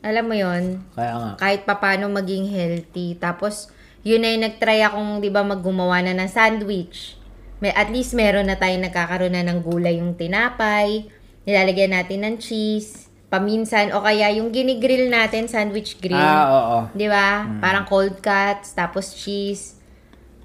[0.00, 1.30] alam mo yun, Kaya nga.
[1.38, 3.14] kahit papano maging healthy.
[3.14, 3.70] Tapos,
[4.02, 7.14] yun yung nag-try akong, di ba, maggumawa na ng sandwich.
[7.58, 11.06] May, at least meron na tayo nagkakaroon na ng gulay yung tinapay.
[11.42, 13.07] Nilalagyan natin ng cheese.
[13.28, 16.16] Paminsan, o kaya yung ginigrill natin, sandwich grill.
[16.16, 16.78] Ah, oo.
[16.96, 17.44] Di ba?
[17.60, 19.76] Parang cold cuts, tapos cheese,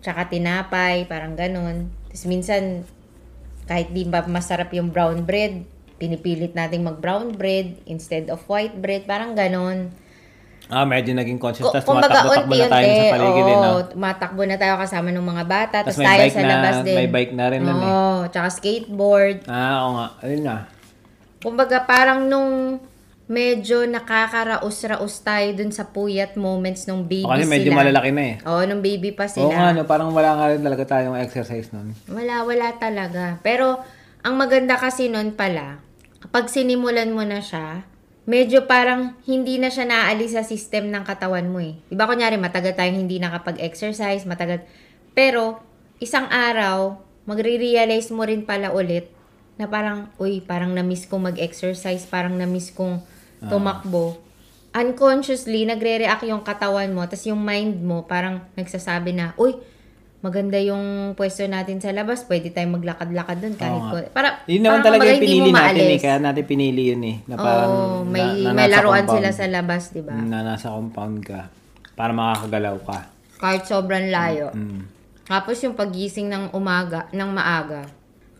[0.04, 1.88] tsaka tinapay, parang ganun.
[2.12, 2.84] Tapos minsan,
[3.64, 5.64] kahit di ba masarap yung brown bread,
[5.96, 9.96] pinipilit nating mag-brown bread instead of white bread, parang ganun.
[10.68, 11.64] Ah, medyo naging conscious.
[11.64, 13.72] Tapos tumatakbo-takbo na tayo sa paligid, eh, Oo, no?
[13.88, 15.78] tumatakbo na tayo kasama ng mga bata.
[15.88, 16.98] Tapos tayo sa na- labas din.
[17.00, 17.88] may bike na rin nun, eh.
[17.88, 19.48] Oo, tsaka skateboard.
[19.48, 20.08] Ah, oo nga.
[20.20, 20.56] Ayun na.
[21.44, 22.80] Kumbaga, parang nung
[23.28, 27.80] medyo nakakaraos-raos tayo dun sa puyat moments nung baby O, kasi medyo sila.
[27.84, 28.36] malalaki na eh.
[28.48, 29.48] Oo, nung baby pa sila.
[29.48, 29.84] Oo nga, no?
[29.84, 31.96] Parang wala nga rin talaga tayong exercise nun.
[32.08, 33.40] Wala, wala talaga.
[33.44, 33.80] Pero,
[34.24, 35.80] ang maganda kasi nun pala,
[36.20, 37.84] kapag sinimulan mo na siya,
[38.24, 41.76] medyo parang hindi na siya naaalis sa system ng katawan mo eh.
[41.88, 44.64] Diba kunyari, matagal tayong hindi nakapag-exercise, matagal.
[45.16, 45.60] Pero,
[46.00, 49.08] isang araw, magre-realize mo rin pala ulit
[49.58, 53.02] na parang, uy, parang na-miss kong mag-exercise, parang na-miss kong
[53.46, 54.18] tumakbo.
[54.74, 59.54] Unconsciously, nagre-react yung katawan mo, tas yung mind mo, parang nagsasabi na, uy,
[60.24, 63.96] maganda yung pwesto natin sa labas, pwede tayong maglakad-lakad doon kahit ko.
[64.16, 66.00] Para, Yun naman talaga yung pinili natin eh.
[66.00, 67.18] Kaya natin pinili yun eh.
[67.28, 69.20] Na parang Oo, may, na, na may laruan compound.
[69.20, 70.16] sila sa labas, di ba?
[70.16, 71.52] Na nasa compound ka.
[71.94, 73.00] Para makakagalaw ka.
[73.38, 74.56] Kahit sobrang layo.
[74.56, 74.88] Mm.
[75.28, 77.84] Tapos yung pagising ng umaga, ng maaga,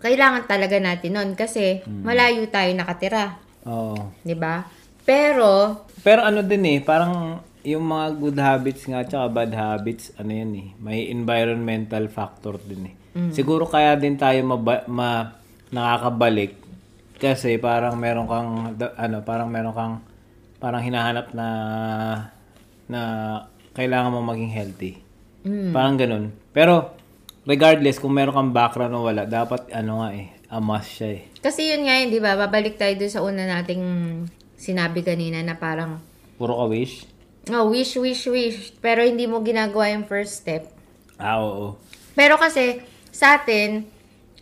[0.04, 2.04] kailangan talaga natin nun kasi Mm.
[2.04, 3.40] malayo tayo nakatira.
[3.64, 4.12] Oo.
[4.22, 4.68] 'di ba?
[5.04, 10.32] Pero, Pero ano din eh, parang yung mga good habits nga tsaka bad habits, ano
[10.32, 12.96] yan eh, may environmental factor din eh.
[13.32, 15.32] Siguro kaya din tayo maba, ma,
[15.70, 16.60] nakakabalik
[17.16, 18.50] kasi parang meron kang,
[18.98, 19.94] ano, parang meron kang,
[20.58, 21.48] parang hinahanap na,
[22.86, 23.02] na
[23.72, 24.94] kailangan mo maging healthy.
[25.72, 26.32] Parang ganun.
[26.52, 26.96] Pero,
[27.44, 31.22] regardless kung meron kang background o wala, dapat ano nga eh, a must siya eh.
[31.44, 32.40] kasi yun nga yun, 'di ba?
[32.40, 33.84] Babalik tayo dun sa una nating
[34.56, 36.00] sinabi kanina na parang
[36.40, 37.06] Puro ka wish?
[37.52, 38.72] oh, wish, wish, wish.
[38.80, 40.72] Pero hindi mo ginagawa yung first step.
[41.20, 41.76] Ah, oo.
[42.16, 42.80] Pero kasi,
[43.12, 43.84] sa atin,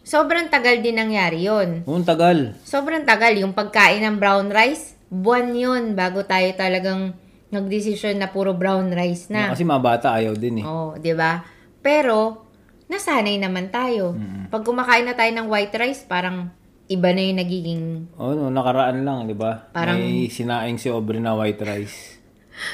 [0.05, 1.81] sobrang tagal din nangyari yun.
[1.89, 2.53] Oo, tagal.
[2.61, 3.33] Sobrang tagal.
[3.41, 7.17] Yung pagkain ng brown rice, buwan yun bago tayo talagang
[7.51, 9.51] nagdesisyon na puro brown rice na.
[9.51, 10.65] Kasi mga bata ayaw din eh.
[10.65, 11.43] Oo, 'di ba?
[11.83, 12.47] Pero
[12.91, 14.13] nasanay naman tayo.
[14.51, 16.51] Pag kumakain na tayo ng white rice, parang
[16.85, 17.83] iba na 'yung nagiging
[18.19, 19.71] Oo, no, nakaraan lang, di ba?
[19.71, 22.19] Parang- May sinaing si Aubrey na white rice.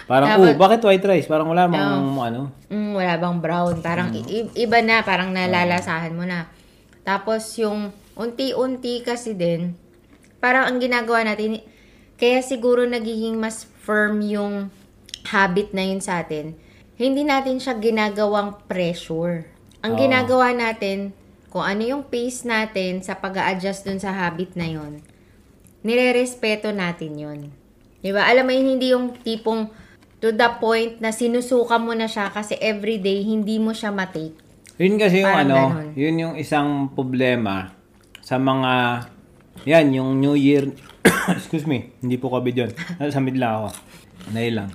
[0.04, 1.28] Parang, Dapat- oh, bakit white rice?
[1.30, 2.52] Parang wala mang ano.
[2.68, 6.50] mm, wala bang brown, parang i- i- iba na, parang nalalasahan mo na.
[7.06, 9.78] Tapos yung unti-unti kasi din,
[10.42, 11.62] parang ang ginagawa natin,
[12.18, 14.74] kaya siguro nagiging mas firm yung
[15.24, 16.58] habit na yun sa atin.
[16.98, 19.46] Hindi natin siya ginagawang pressure.
[19.88, 20.04] Ang Oo.
[20.04, 21.16] ginagawa natin,
[21.48, 25.00] kung ano yung pace natin sa pag adjust dun sa habit na yun,
[25.80, 27.40] nire-respeto natin yun.
[28.04, 28.28] Di ba?
[28.28, 29.72] Alam mo yun, hindi yung tipong
[30.20, 34.36] to the point na sinusuka mo na siya kasi everyday hindi mo siya matake.
[34.76, 35.90] Yun kasi yung Parang ano, ganun.
[35.96, 37.72] yun yung isang problema
[38.20, 39.08] sa mga,
[39.64, 40.68] yan, yung New Year,
[41.32, 42.72] excuse me, hindi po COVID yun.
[43.00, 43.70] Nasa mid lang ako.
[44.36, 44.70] Nail lang.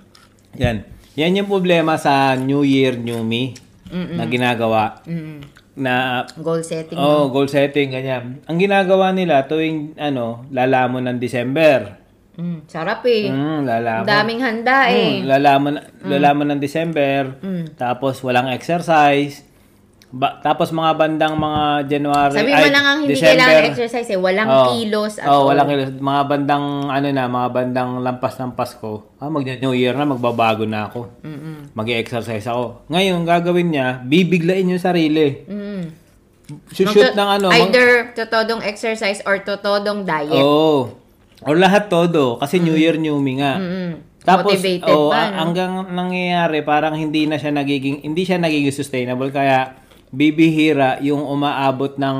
[0.57, 0.88] Yan.
[1.20, 3.53] Yan yung problema sa New Year, New Me
[3.92, 5.05] na ginagawa.
[5.05, 5.38] Mm.
[5.72, 6.96] Na Goal setting.
[6.96, 8.40] Oh, goal setting, ganyan.
[8.44, 12.00] Ang ginagawa nila tuwing, ano, lalamon ng December.
[12.33, 13.28] Mm, sarap eh.
[13.28, 14.07] Mm, Ang lalamon.
[14.09, 15.20] daming handa eh.
[15.20, 15.74] Mm, lalaman,
[16.05, 17.37] lalaman ng December.
[17.40, 17.76] Mm.
[17.76, 19.44] Tapos walang exercise.
[20.12, 23.33] Ba, tapos mga bandang mga January, Sabi mo ay, lang ang hindi December.
[23.33, 24.20] kailangan exercise eh.
[24.20, 24.64] Walang Oh.
[24.68, 25.44] kilos at Oh, all.
[25.48, 25.88] walang kilos.
[25.96, 29.16] Mga bandang, ano na, mga bandang lampas ng Pasko.
[29.16, 31.09] Ah, mag-New Year na, magbabago na ako.
[31.25, 31.72] Mm-mm.
[31.72, 32.85] mag-exercise ako.
[32.87, 35.48] Ngayon, gagawin niya, bibiglain yung sarili.
[35.48, 35.83] Mm.
[36.68, 37.48] Shoot ng ano.
[37.48, 40.37] mag- Either totodong exercise or totodong diet.
[40.37, 40.92] Oo.
[41.40, 42.37] Or lahat todo.
[42.37, 43.57] Kasi New Year, New Me nga.
[43.57, 43.90] Mm-mm.
[44.22, 45.37] Tapos, Motivated oh, pa, no?
[45.40, 49.33] hanggang nangyayari, parang hindi na siya nagiging, hindi siya nagiging sustainable.
[49.33, 49.81] Kaya,
[50.12, 52.18] bibihira yung umaabot ng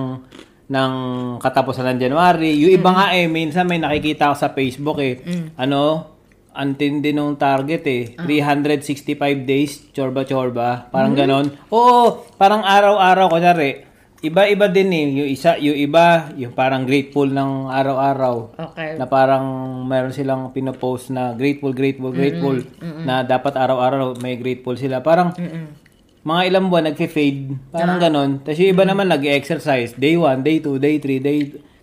[0.67, 0.93] ng
[1.37, 2.57] katapusan ng January.
[2.57, 5.21] Yung iba nga eh, minsan may nakikita ako sa Facebook eh.
[5.55, 6.09] Ano,
[6.51, 8.03] antindi nung target eh.
[8.17, 9.05] 365
[9.45, 10.89] days, chorba-chorba.
[10.89, 11.53] Parang ganon.
[11.69, 13.85] Oo, parang araw-araw, kunyari,
[14.23, 15.07] iba-iba din eh.
[15.13, 18.97] Yung isa, yung iba, yung parang grateful ng araw-araw Okay.
[18.97, 19.45] na parang
[19.85, 22.57] meron silang pinopost na grateful, grateful, grateful
[23.05, 25.05] na dapat araw-araw may grateful sila.
[25.05, 25.82] Parang Mm-mm.
[26.23, 27.59] Mga ilang buwan nagfe-fade.
[27.75, 28.39] Parang ganon.
[28.47, 29.99] Tapos yung iba naman nag-exercise.
[29.99, 31.39] Day 1, day 2, day 3, day...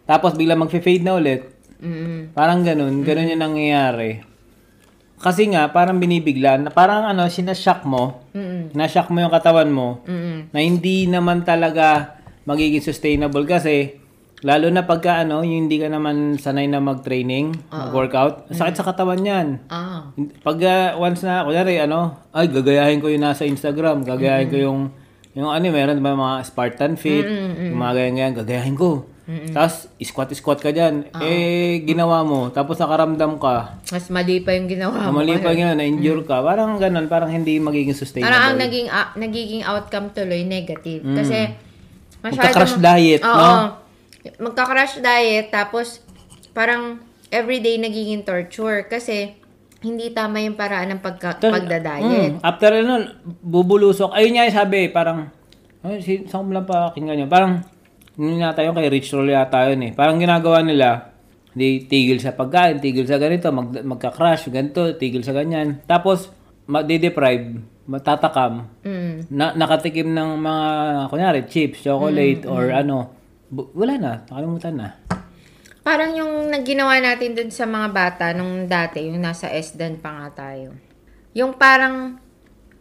[0.08, 1.44] Tapos bigla magfe-fade na ulit.
[1.84, 2.32] Mm-mm.
[2.32, 3.04] Parang ganon.
[3.04, 4.24] Ganon yung nangyayari.
[5.20, 6.56] Kasi nga, parang binibigla.
[6.56, 8.24] Na parang ano, sinashock mo.
[8.32, 8.72] Mm-mm.
[8.72, 10.56] Nashock mo yung katawan mo Mm-mm.
[10.56, 12.16] na hindi naman talaga
[12.48, 14.00] magiging sustainable kasi
[14.40, 19.20] lalo na pagka ano, yung hindi ka naman sanay na mag-training, mag-workout, sakit sa katawan
[19.20, 19.48] yan.
[19.68, 20.16] Ah.
[20.44, 24.80] Pag uh, once na, kunyari, ano, ay, gagayahin ko yung nasa Instagram, gagayahin ko yung,
[25.36, 29.04] yung ano, meron ba mga Spartan Fit, yung mga ganyan-ganyan, gagayahin ko.
[29.54, 31.06] Tapos, squat-squat ka dyan.
[31.22, 32.50] Eh, ginawa mo.
[32.50, 33.78] Tapos nakaramdam ka.
[33.94, 35.22] Mas mali pa yung ginawa mo.
[35.22, 36.42] Mali pa yun, na-injure ka.
[36.42, 38.26] Parang ganun, parang hindi magiging sustainable.
[38.26, 41.06] Parang ang naging, ah, nagiging outcome tuloy negative.
[41.06, 41.54] Kasi,
[42.26, 42.42] masyado...
[42.42, 43.38] Magka-crash diet, Oo.
[43.38, 43.54] no?
[44.40, 46.04] Magka-crash diet, tapos,
[46.52, 48.84] parang, everyday nagiging torture.
[48.90, 49.38] Kasi,
[49.80, 52.36] hindi tama yung paraan ng pagka, pagda-diet.
[52.36, 54.12] Mm, after nun, bubulusok.
[54.12, 55.32] Ayun nga yung sabi, parang,
[55.86, 57.32] ay, si, saan ko lang pakinggan yun?
[57.32, 57.64] Parang,
[58.20, 59.92] yun yata kay Rich Roll yata yun eh.
[59.96, 61.16] Parang ginagawa nila,
[61.56, 65.80] di tigil sa pagkain, tigil sa ganito, mag, magka-crash, ganito, tigil sa ganyan.
[65.88, 66.28] Tapos,
[66.68, 69.32] ma-deprive, matatakam, Mm.
[69.32, 70.66] na, nakatikim ng mga,
[71.08, 73.16] kunyari, chips, chocolate, or ano,
[73.50, 74.90] bu- wala na, nakalimutan na.
[75.82, 80.46] Parang yung nagginawa natin dun sa mga bata nung dati, yung nasa SDAN pa nga
[80.48, 80.78] tayo.
[81.34, 82.22] Yung parang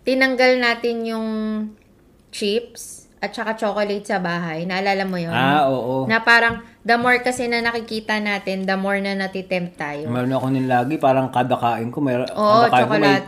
[0.05, 1.29] tinanggal natin yung
[2.29, 4.63] chips at saka chocolate sa bahay.
[4.63, 5.35] Naalala mo yun?
[5.35, 6.07] Ah, oo.
[6.07, 10.07] Na parang, the more kasi na nakikita natin, the more na natitempt tayo.
[10.07, 13.19] Meron ako nung lagi, parang kada kain ko, meron, Oo, kada kain ko may,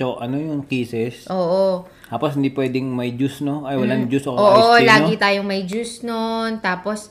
[0.00, 1.28] cho, ano yung kisses.
[1.28, 1.84] Oo.
[2.04, 3.64] Tapos hindi pwedeng may juice, no?
[3.64, 4.40] Ay, walang juice o Mm.
[4.40, 5.20] Oo, iced tea, lagi no?
[5.24, 6.50] tayong may juice nun.
[6.60, 7.08] Tapos,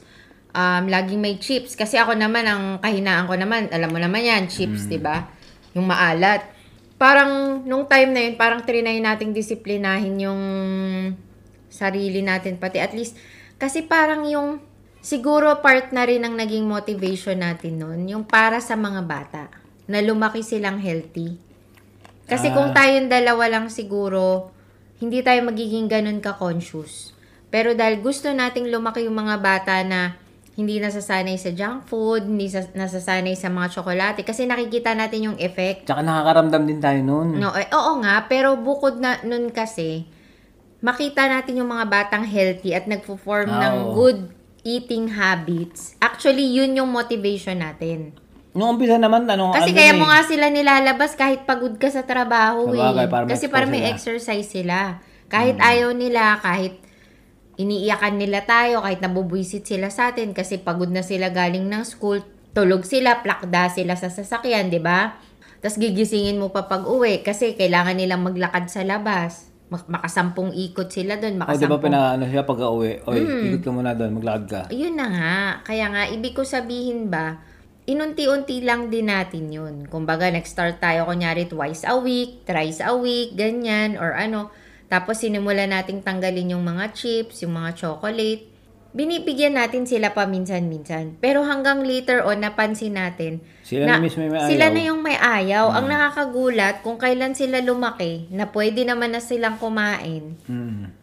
[0.54, 1.74] um, laging may chips.
[1.74, 5.28] Kasi ako naman, ang kahinaan ko naman, alam mo naman yan, chips, di ba?
[5.74, 6.46] Yung maalat.
[7.02, 10.42] Parang, nung time na yun, parang trinay nating disiplinahin yung
[11.74, 12.78] sarili natin pati.
[12.78, 13.18] At least,
[13.58, 14.62] kasi parang yung,
[15.02, 19.50] siguro part na rin ng naging motivation natin nun, yung para sa mga bata,
[19.90, 21.36] na lumaki silang healthy.
[22.24, 24.53] Kasi kung tayong dalawa lang siguro,
[25.04, 27.12] hindi tayo magiging ganun ka-conscious.
[27.52, 30.16] Pero dahil gusto nating lumaki yung mga bata na
[30.54, 35.38] hindi nasasanay sa junk food, hindi sa, nasasanay sa mga tsokolate, kasi nakikita natin yung
[35.42, 35.90] effect.
[35.90, 37.36] Tsaka nakakaramdam din tayo nun.
[37.42, 40.06] No, eh, oo nga, pero bukod na nun kasi,
[40.80, 43.94] makita natin yung mga batang healthy at nagpo-form Ah, ng oo.
[43.98, 44.20] good
[44.64, 45.98] eating habits.
[46.00, 48.14] Actually, yun yung motivation natin.
[48.54, 51.90] Nung umpisa naman, ano, Kasi ano kaya eh, mo nga sila nilalabas kahit pagod ka
[51.90, 53.10] sa trabaho Sa eh.
[53.10, 53.88] para Kasi para may sila.
[53.88, 53.94] Hmm.
[53.94, 54.80] exercise sila.
[55.26, 56.78] Kahit ayaw nila, kahit
[57.56, 62.22] iniiyakan nila tayo, kahit nabubwisit sila sa atin kasi pagod na sila galing ng school,
[62.52, 65.18] tulog sila, plakda sila sa sasakyan, di ba?
[65.58, 69.50] Tapos gigisingin mo pa pag uwi kasi kailangan nilang maglakad sa labas.
[69.70, 73.02] Mak- Makasampung ikot sila doon, Oh, di ba makasampung pinaano siya pag uwi?
[73.04, 73.44] Oy, Hmm.
[73.50, 74.62] ikot ka muna doon, maglakad ka.
[74.70, 75.34] Ayun na nga.
[75.64, 77.42] Kaya nga, ibig ko sabihin ba,
[77.84, 79.76] inunti-unti lang din natin yun.
[79.92, 84.52] Kumbaga, nag-start tayo kunyari twice a week, thrice a week, ganyan, or ano.
[84.88, 88.46] Tapos, sinimula nating tanggalin yung mga chips, yung mga chocolate.
[88.94, 91.18] Binibigyan natin sila paminsan-minsan.
[91.18, 94.70] Pero hanggang later on, napansin natin Sila na mismo yung may sila ayaw.
[94.70, 94.76] Hmm.
[94.78, 95.66] na yung may ayaw.
[95.74, 100.94] Ang nakakagulat, kung kailan sila lumaki, na pwede naman na silang kumain, Mm.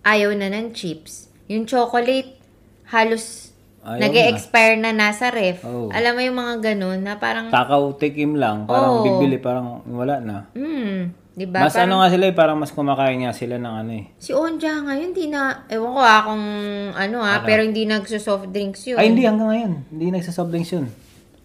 [0.00, 1.28] ayaw na ng chips.
[1.52, 2.40] Yung chocolate,
[2.88, 3.52] halos
[3.86, 5.62] Ayaw nag expire na nasa ref.
[5.62, 5.94] Oo.
[5.94, 8.66] Alam mo yung mga ganun na parang, Takaw, tikim lang.
[8.66, 9.04] Parang Oo.
[9.06, 10.50] bibili, parang wala na.
[10.52, 11.62] hmm, di ba?
[11.62, 14.04] Mas Parang, ano nga sila eh, parang mas kumakain nga sila ng ano eh.
[14.18, 16.44] si Onja ngayon, di na, ewan ko ah kung
[16.90, 18.98] ano ah, pero hindi nagso-soft drinks yun.
[18.98, 19.72] Ay, hindi hanggang ngayon.
[19.88, 20.86] Hindi nagsasoft drinks yun.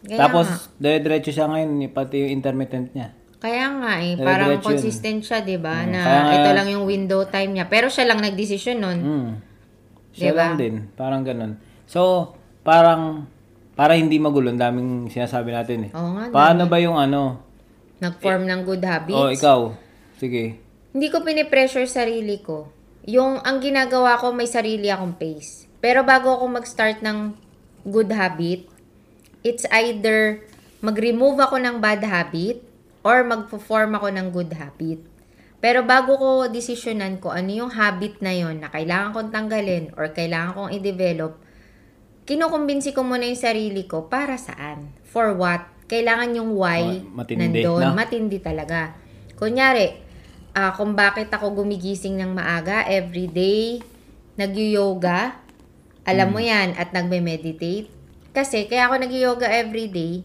[0.01, 3.13] Kaya Tapos, dire-diretso siya ngayon, pati yung intermittent niya.
[3.37, 4.61] Kaya nga eh, Dire-diretso parang yun.
[4.63, 5.81] consistent siya, di ba?
[5.81, 7.65] Mm, na kaya ito lang yung window time niya.
[7.65, 8.99] Pero siya lang nagdesisyon nun.
[8.99, 9.29] Mm.
[10.11, 10.41] Siya Diba?
[10.43, 10.75] lang din.
[10.91, 11.55] Parang ganun.
[11.91, 12.31] So,
[12.63, 13.27] parang,
[13.75, 15.91] para hindi magulo, daming sinasabi natin eh.
[15.91, 17.43] Oo nga, Paano ba yung ano?
[17.99, 19.19] Nag-form ng good habits.
[19.19, 19.75] Oh, ikaw.
[20.15, 20.55] Sige.
[20.95, 22.71] Hindi ko pinipressure sarili ko.
[23.03, 25.67] Yung ang ginagawa ko, may sarili akong pace.
[25.83, 27.35] Pero bago ako mag-start ng
[27.83, 28.71] good habit,
[29.43, 30.47] it's either
[30.79, 32.63] mag-remove ako ng bad habit
[33.03, 35.01] or mag-form ako ng good habit.
[35.61, 40.09] Pero bago ko desisyonan ko ano yung habit na yon na kailangan kong tanggalin or
[40.09, 41.40] kailangan kong i-develop,
[42.23, 44.93] kinukumbinsi ko muna yung sarili ko para saan?
[45.03, 45.67] For what?
[45.85, 47.81] Kailangan yung why Ma- matindi, nandun.
[47.83, 47.91] no?
[47.91, 48.95] Matindi talaga.
[49.35, 49.91] Kunyari,
[50.53, 53.83] ah, kung bakit ako gumigising ng maaga every day,
[54.35, 55.35] nag-yoga,
[56.01, 56.47] alam mo Hmm.
[56.47, 57.91] yan, at nagme-meditate.
[58.31, 60.23] Kasi, kaya ako nag-yoga every day,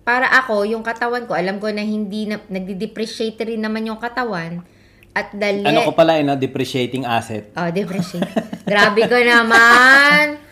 [0.00, 4.62] para ako, yung katawan ko, alam ko na hindi na, nagdi-depreciate rin naman yung katawan,
[5.10, 5.62] at dali...
[5.62, 6.38] Ano ko pala, eh, no?
[6.38, 7.50] depreciating asset.
[7.52, 8.26] Oh, depreciate.
[8.62, 10.38] Grabe ko naman.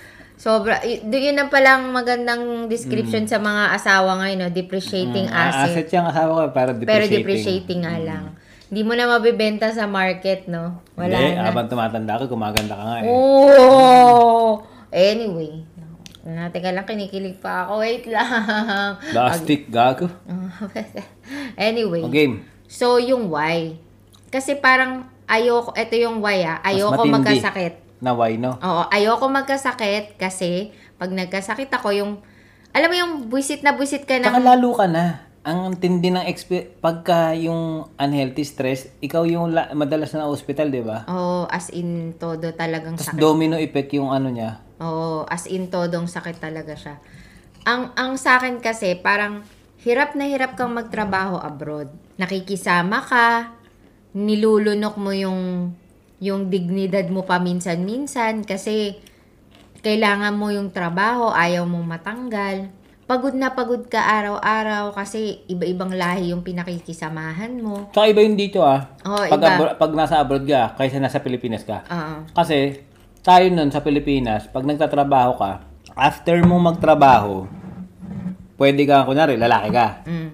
[0.42, 0.82] Sobra.
[0.82, 4.50] Yun ang palang magandang description sa mga asawa ngayon, no?
[4.50, 5.70] depreciating Mm, asset.
[5.70, 6.90] asset yung asawa ko, pero depreciating.
[6.90, 8.24] Pero depreciating nga lang.
[8.66, 10.82] Hindi mo na mabibenta sa market, no?
[10.98, 11.46] Wala Hindi, na.
[11.46, 13.06] habang tumatanda ka, gumaganda ka nga eh.
[13.06, 14.66] Oh!
[14.90, 15.62] Anyway.
[16.26, 17.78] Natin ka lang, kinikilig pa ako.
[17.78, 18.26] Wait lang.
[19.14, 20.10] Plastic, gago.
[21.54, 22.02] anyway.
[22.02, 22.42] Okay.
[22.66, 23.78] So, yung why.
[24.26, 26.58] Kasi parang ayoko, ito yung why ah.
[26.66, 27.81] Ayoko magkasakit.
[28.02, 28.58] Na why, no?
[28.58, 32.12] Oo, ayoko magkasakit kasi pag nagkasakit ako yung,
[32.70, 35.22] alam mo yung buisit na buisit ka Saka ng, lalo ka na.
[35.42, 40.82] Ang tindi ng expe- pagka yung unhealthy stress, ikaw yung la- madalas na hospital, di
[40.82, 41.06] ba?
[41.06, 43.18] oh, as in todo talagang Tapos sakit.
[43.18, 44.58] domino effect yung ano niya.
[44.78, 46.94] Oo, as in todong sakit talaga siya.
[47.62, 49.46] Ang ang sa akin kasi parang
[49.82, 51.90] hirap na hirap kang magtrabaho abroad.
[52.18, 53.54] Nakikisama ka,
[54.12, 55.70] nilulunok mo yung
[56.22, 59.02] yung dignidad mo paminsan-minsan kasi
[59.82, 62.70] kailangan mo yung trabaho, ayaw mong matanggal.
[63.10, 67.90] Pagod na pagod ka araw-araw kasi iba-ibang lahi yung pinakikisamahan mo.
[67.90, 68.94] Tsaka iba yung dito ah.
[69.02, 69.50] Oo, pag, iba.
[69.58, 71.82] abro- pag nasa abroad ka, kaysa nasa Pilipinas ka.
[71.90, 72.30] Oo.
[72.30, 72.78] Kasi,
[73.26, 75.66] tayo nun sa Pilipinas, pag nagtatrabaho ka,
[75.98, 77.50] after mo magtrabaho,
[78.62, 80.06] pwede ka, kunwari, lalaki ka.
[80.06, 80.30] Mm.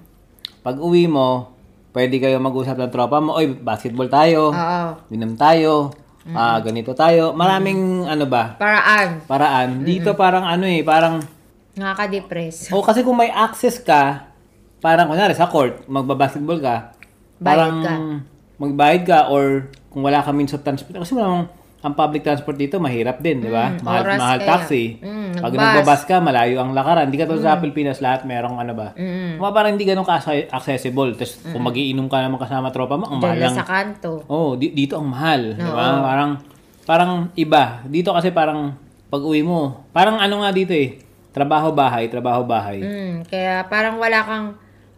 [0.61, 1.58] Pag uwi mo,
[1.90, 4.83] pwede kayo mag-usap ng tropa mo, oy, basketball tayo, Oo.
[5.09, 5.90] minom tayo,
[6.31, 7.33] ah, ganito tayo.
[7.33, 9.24] Maraming ano ba, Paraan.
[9.24, 9.83] paraan.
[9.83, 11.20] Dito parang ano eh, parang
[11.79, 12.74] Nakaka-depress.
[12.74, 14.27] O kasi kung may access ka,
[14.79, 16.77] parang kunwari sa court, magbabasketball ka,
[17.38, 17.94] parang Bayad ka.
[18.59, 20.98] magbayad ka or kung wala ka means of transport.
[20.98, 21.46] Kasi walang,
[21.78, 23.70] ang public transport dito, mahirap din, di ba?
[23.70, 24.48] Mm, mahal, mahal kaya.
[24.50, 24.98] taxi.
[24.98, 27.06] Mm, Pag nagbabas ka, malayo ang lakaran.
[27.06, 28.98] Hindi ka tulad sa Pilipinas, lahat merong ano ba?
[28.98, 29.38] Mm.
[29.38, 31.14] Mga parang hindi ganun ka-accessible.
[31.14, 33.54] Tapos kung magiinom ka naman kasama tropa mo, ang mahal lang.
[33.54, 34.26] sa kanto.
[34.26, 36.02] Oh, di- dito ang mahal, di ba?
[36.02, 36.30] Parang
[36.82, 37.84] parang iba.
[37.86, 38.74] Dito kasi parang
[39.06, 40.98] pag-uwi mo, parang ano nga dito eh,
[41.30, 42.82] trabaho bahay, trabaho bahay.
[42.82, 44.46] Mm, kaya parang wala kang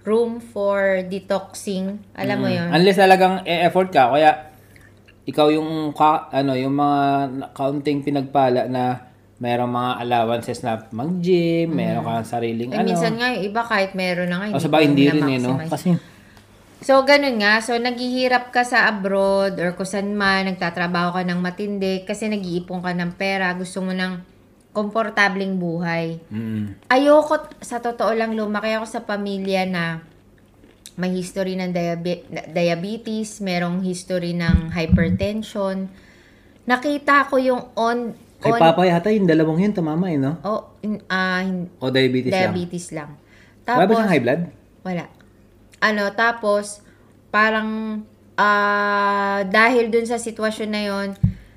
[0.08, 2.00] room for detoxing.
[2.16, 2.72] Alam mo yun?
[2.72, 4.49] Unless talagang e-effort ka, kaya
[5.30, 9.06] ikaw yung ka, ano, yung mga na- kaunting pinagpala na
[9.38, 12.86] merong mga allowances na mag-gym, meron kang sariling Eh, ano.
[12.86, 14.52] minsan nga yung iba kahit meron na nga.
[14.52, 15.56] o sa ba, hindi rin eh, no?
[15.56, 15.96] Kasi,
[16.80, 17.60] So, ganun nga.
[17.60, 22.80] So, naghihirap ka sa abroad or kung saan man, nagtatrabaho ka ng matindi kasi nag-iipon
[22.80, 24.16] ka ng pera, gusto mo ng
[24.70, 26.24] komportabling buhay.
[26.26, 30.00] mm, Ayoko, sa totoo lang, lumaki ako sa pamilya na
[31.00, 35.88] may history ng diabe- diabetes, merong history ng hypertension.
[36.68, 38.12] Nakita ko yung on...
[38.38, 40.36] kay on Papa yata yung dalawang yun, tamama eh, no?
[40.44, 40.76] oh,
[41.08, 42.52] ah, hin- O diabetes, lang.
[42.52, 43.10] diabetes lang.
[43.64, 44.42] Wala ba siyang high blood?
[44.84, 45.04] Wala.
[45.80, 46.84] Ano, tapos,
[47.32, 48.00] parang,
[48.36, 51.08] ah, dahil dun sa sitwasyon na yon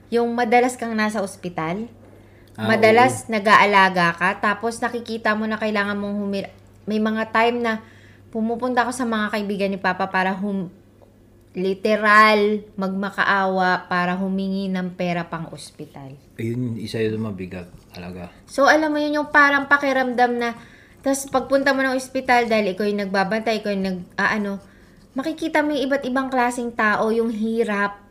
[0.07, 1.91] yung madalas kang nasa ospital,
[2.53, 6.45] Ah, madalas nag-aalaga ka, tapos nakikita mo na kailangan mong humir...
[6.85, 7.81] May mga time na
[8.33, 10.73] pumupunta ako sa mga kaibigan ni Papa para hum...
[11.53, 16.17] literal magmakaawa para humingi ng pera pang ospital.
[16.41, 18.33] Ayun, isa yun mabigat talaga.
[18.49, 20.57] So, alam mo yun yung parang pakiramdam na,
[21.05, 24.57] tapos pagpunta mo ng ospital dahil ikaw yung nagbabantay, ikaw yung nag, ah, ano,
[25.13, 28.01] makikita mo yung iba't ibang klaseng tao, yung hirap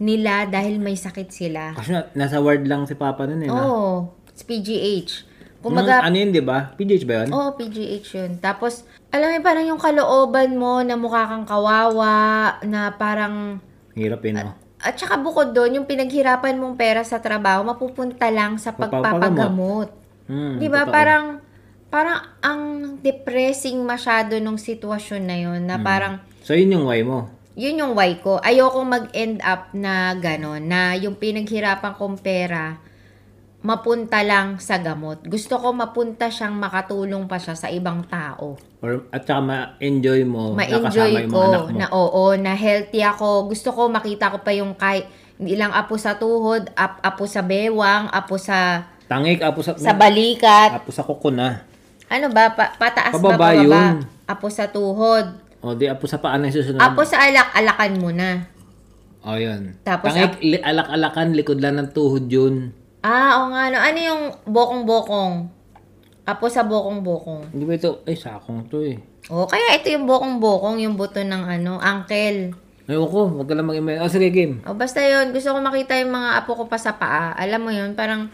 [0.00, 1.76] nila dahil may sakit sila.
[1.76, 3.96] Kasi na, nasa ward lang si Papa nun eh, Oo, oh,
[4.32, 5.36] it's PGH.
[5.60, 6.72] Kumaga, ano yun, di ba?
[6.80, 7.28] PGH ba yun?
[7.28, 8.32] Oo, PGH yun.
[8.40, 12.14] Tapos, alam mo, parang yung kalooban mo na mukha kang kawawa,
[12.62, 13.58] na parang,
[13.92, 14.52] Hirap yun, no?
[14.76, 19.88] at saka bukod doon, yung pinaghirapan mong pera sa trabaho, mapupunta lang sa pagpapagamot.
[20.26, 20.84] Hmm, Di ba?
[20.84, 20.92] totoo.
[20.92, 21.24] Parang,
[21.88, 22.62] parang ang
[23.00, 25.66] depressing masyado nung sitwasyon na yun, Hmm.
[25.66, 27.26] na parang, So, yun yung why mo.
[27.56, 28.36] yun yung why ko.
[28.38, 32.76] Ayoko mag-end up na gano'n, na yung pinaghirapan kong pera,
[33.66, 35.26] mapunta lang sa gamot.
[35.26, 38.54] Gusto ko mapunta siyang makatulong pa siya sa ibang tao.
[38.78, 41.74] Or, at saka ma-enjoy mo na Ma-enjoy yung ko mga anak mo.
[41.74, 43.50] na oo, na healthy ako.
[43.50, 47.42] Gusto ko makita ko pa yung kahit hindi lang apo sa tuhod, ap, apo sa
[47.42, 50.78] bewang, apo sa Tangik, apo sa, sa balikat.
[50.78, 51.66] apo sa kuko na.
[52.06, 52.54] Ano ba?
[52.54, 53.50] Pa, pataas Pababa ba?
[53.50, 53.62] Pababa?
[53.66, 54.06] yun.
[54.26, 55.26] Apo sa tuhod.
[55.58, 56.78] O, di apo sa paan na susunod.
[56.78, 58.46] Apo sa alak-alakan mo na.
[59.26, 59.74] O, yun.
[59.82, 62.70] Tapos, Tangik, alak-alakan, likod lang ng tuhod yun.
[63.06, 63.70] Ah, o nga.
[63.70, 63.78] No.
[63.78, 65.34] Ano yung bokong-bokong?
[66.26, 67.54] Apo sa bokong-bokong.
[67.54, 68.02] Hindi ba ito?
[68.02, 68.98] Ay, sakong to eh.
[69.30, 72.50] O, kaya ito yung bokong-bokong, yung buto ng ano, uncle.
[72.86, 74.02] Ayoko, wag ka lang mag-email.
[74.02, 74.58] O, sige, game.
[74.66, 75.30] O, basta yun.
[75.30, 77.30] Gusto ko makita yung mga apo ko pa sa paa.
[77.34, 78.26] Alam mo yun, parang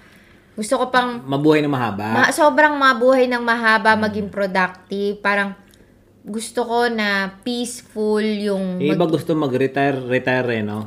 [0.53, 2.09] gusto ko pang Mabuhay na mahaba.
[2.13, 5.21] ma- sobrang mabuhay ng mahaba, maging productive.
[5.21, 5.57] Parang
[6.21, 10.87] gusto ko na peaceful yung yung iba gusto mag-retire, retire eh, no?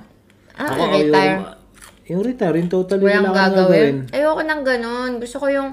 [0.54, 1.34] Ah, Ako, retire.
[1.36, 1.64] Yung,
[2.06, 3.96] yung retire, yung totally Walang wala kang gagawin.
[4.10, 5.12] Ayoko nang ganun.
[5.18, 5.70] Gusto ko yung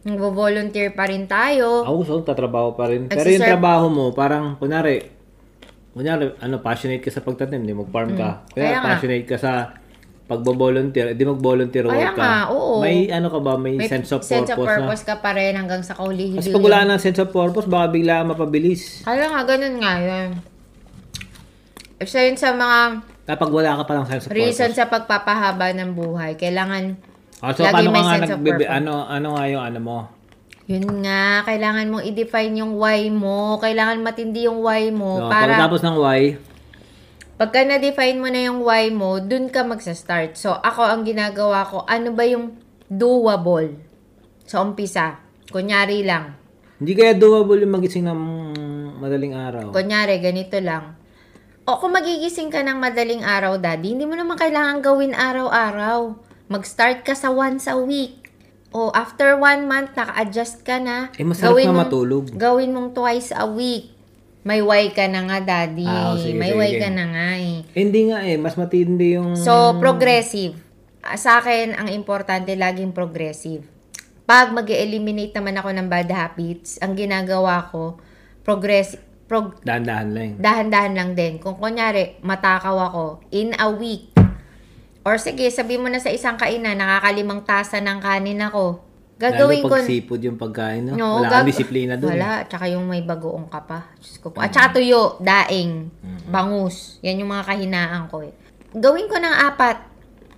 [0.00, 1.84] nagvo-volunteer pa rin tayo.
[1.84, 3.04] Ako gusto, tatrabaho pa rin.
[3.06, 5.04] Pero yung trabaho mo, parang, kunwari,
[5.92, 8.48] kunwari, ano, passionate ka sa pagtanim, di mag-farm ka.
[8.48, 8.56] Kaya, Mm.
[8.56, 8.88] Kaya nga.
[8.88, 9.52] passionate ka sa
[10.24, 12.22] pagbo-volunteer, di mag-volunteer Kaya work ka.
[12.22, 12.80] nga, oo.
[12.80, 15.52] May, ano ka ba, may, May sense of sense purpose, of purpose ka pa rin
[15.52, 16.32] hanggang sa kaulihili.
[16.32, 16.40] na.
[16.40, 19.04] Kasi pag wala ng sense of purpose, baka bigla mapabilis.
[19.04, 20.28] Kaya nga, ganun nga yun.
[22.00, 22.78] Isa yun sa mga
[23.22, 24.78] Kapag wala ka palang sense of reason purpose.
[24.78, 26.34] sa pagpapahaba ng buhay.
[26.34, 26.96] Kailangan,
[27.38, 28.72] Ah, so, lagi paano may ka nga sense of nagbibi, purpose.
[28.74, 29.98] ano, ano nga yung ano mo?
[30.66, 33.58] yun nga, kailangan mong i-define yung why mo.
[33.58, 35.18] Kailangan matindi yung why mo.
[35.18, 36.20] So, para pagkatapos ng why,
[37.34, 40.36] Pagka na-define mo na yung why mo, dun ka magsa-start.
[40.36, 43.80] So, ako, ang ginagawa ko, ano ba yung doable?
[44.44, 45.18] Sa umpisa.
[45.48, 46.36] Kunyari lang.
[46.76, 48.20] hindi kaya doable yung magising ng
[48.96, 49.66] madaling araw.
[49.68, 50.99] Kunyari, ganito lang.
[51.70, 56.18] O, kung magigising ka ng madaling araw, daddy, hindi mo naman kailangan gawin araw-araw.
[56.50, 58.26] Mag-start ka sa once a week.
[58.74, 61.14] O, after one month, naka-adjust ka na.
[61.14, 62.24] Eh, masarap na mong- matulog.
[62.34, 63.94] Gawin mong twice a week.
[64.42, 65.86] May why ka na nga, daddy.
[65.86, 66.58] Ah, sige, May sige.
[66.58, 67.62] why ka na nga eh.
[67.62, 69.38] Eh, hindi nga eh, mas matindi yung...
[69.38, 70.58] So, progressive.
[71.06, 73.62] Ah, Sa akin, ang importante, laging progressive.
[74.26, 77.94] Pag mag eliminate naman ako ng bad habits, ang ginagawa ko,
[78.42, 80.30] progressive, prog- Dahan-dahan lang.
[80.36, 81.38] dahan-dahan lang din.
[81.38, 84.10] Kung kunyari, matakaw ako, in a week,
[85.00, 88.84] Or sige, sabi mo na sa isang kainan, nakakalimang tasa ng kanin ako.
[89.16, 89.74] Gagawin Lalo ko...
[89.74, 90.92] pag seafood yung pagkain, no?
[90.92, 92.04] No, Wala gag- kang disiplina eh.
[92.04, 93.88] Wala, tsaka yung may bagoong ka pa.
[93.96, 94.44] Diyos ko po.
[94.44, 96.28] At saka tuyo, daing, Mm-hmm.
[96.28, 97.00] bangus.
[97.00, 98.32] Yan yung mga kahinaan ko eh.
[98.72, 99.88] Gawin ko ng apat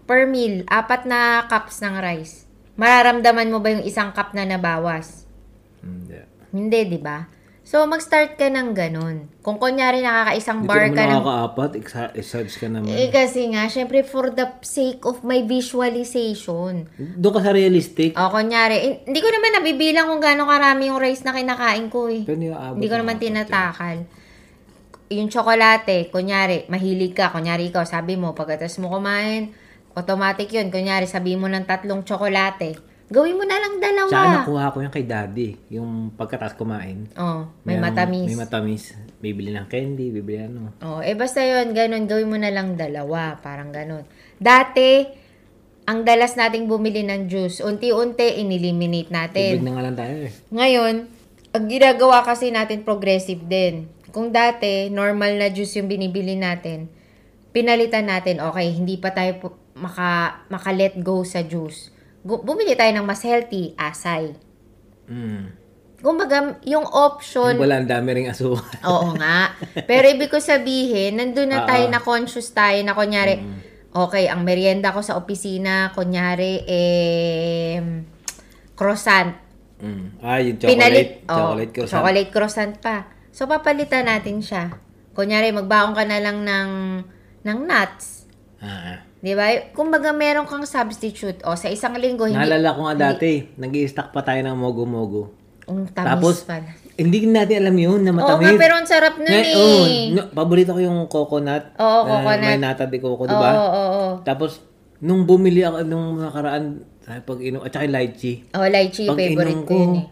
[0.02, 2.46] per meal, apat na cups ng rice.
[2.74, 5.26] Mararamdaman mo ba yung isang cup na nabawas?
[5.78, 6.22] Hindi.
[6.54, 7.26] Hindi, di ba?
[7.72, 9.32] So, mag-start ka ng ganun.
[9.40, 11.24] Kung kunyari nakakaisang bar ka ng...
[11.24, 12.92] nakakaapat, exercise ka naman.
[12.92, 16.84] Eh, kasi nga, syempre, for the sake of my visualization.
[17.00, 18.12] Doon ka sa realistic.
[18.12, 22.12] O, kunyari, eh, hindi ko naman nabibilang kung gaano karami yung rice na kinakain ko
[22.12, 22.28] eh.
[22.28, 23.96] Pero hindi aabot Hindi ko naman tinatakal.
[25.08, 29.48] Yung tsokolate, kunyari, mahilig ka, kunyari ikaw, sabi mo, pagkatas mo kumain,
[29.96, 30.68] automatic yun.
[30.68, 34.08] Kunyari, sabi mo ng tatlong tsokolate, gawin mo na lang dalawa.
[34.08, 35.48] Saan nakuha ko yan kay daddy?
[35.68, 37.12] Yung pagkatas kumain.
[37.14, 38.26] Oh, may Merong- matamis.
[38.26, 38.82] May matamis.
[39.20, 40.72] Bibili ng candy, bibili ano.
[40.80, 44.08] Oh, eh basta yun, ganun, gawin mo na lang dalawa, parang ganun.
[44.40, 45.04] Dati,
[45.84, 49.60] ang dalas nating bumili ng juice, unti-unti, ineliminate natin.
[49.60, 50.32] Tubig na nga lang tayo eh.
[50.48, 50.94] Ngayon,
[51.52, 53.92] ang ginagawa kasi natin progressive din.
[54.08, 56.88] Kung dati, normal na juice yung binibili natin,
[57.52, 61.91] pinalitan natin, okay, hindi pa tayo pu- maka, maka-let go sa juice.
[62.22, 64.38] Bumili tayo ng mas healthy, asay.
[65.10, 65.58] Mm.
[66.02, 68.66] Kumbaga, yung option, Wala, ang dami ring asukal.
[68.90, 69.54] oo nga.
[69.86, 71.92] Pero ibig ko sabihin, nandun na tayo Oo.
[71.94, 73.38] na conscious tayo na kunyari,
[73.94, 77.78] okay, ang merienda ko sa opisina, kunyari, eh,
[78.74, 79.30] croissant.
[79.78, 80.06] Mm.
[80.22, 80.74] Ah, yung chocolate.
[80.74, 81.94] Pinalit, oh, chocolate croissant.
[81.94, 82.96] chocolate croissant pa.
[83.30, 84.74] So, papalitan natin siya.
[85.14, 86.70] Kunyari, magbaon ka na lang ng,
[87.46, 88.26] ng nuts.
[88.58, 88.98] Ah, ah.
[89.22, 89.46] Di ba?
[89.70, 91.38] Kumbaga, meron kang substitute.
[91.46, 92.34] O, sa isang linggo, hindi...
[92.34, 95.30] Naalala ko nga dati, nag stack pa tayo ng mogo-mogo.
[95.62, 96.74] Ang tamis Tapos, pala.
[96.98, 98.50] hindi natin alam yun na Oo matamis.
[98.50, 99.54] nga, pero ang sarap nun eh.
[99.54, 101.70] oo, no, paborito ko yung coconut.
[101.78, 102.50] Oo, na coconut.
[102.50, 103.50] May nata de coco, di Oo, ba?
[103.54, 104.06] oo, oo.
[104.26, 104.58] Tapos,
[104.98, 108.42] nung bumili ako nung nakaraan, sabi pag inom, at saka lychee.
[108.50, 110.06] Oh, lychee, Pag favorite inom ko yun eh.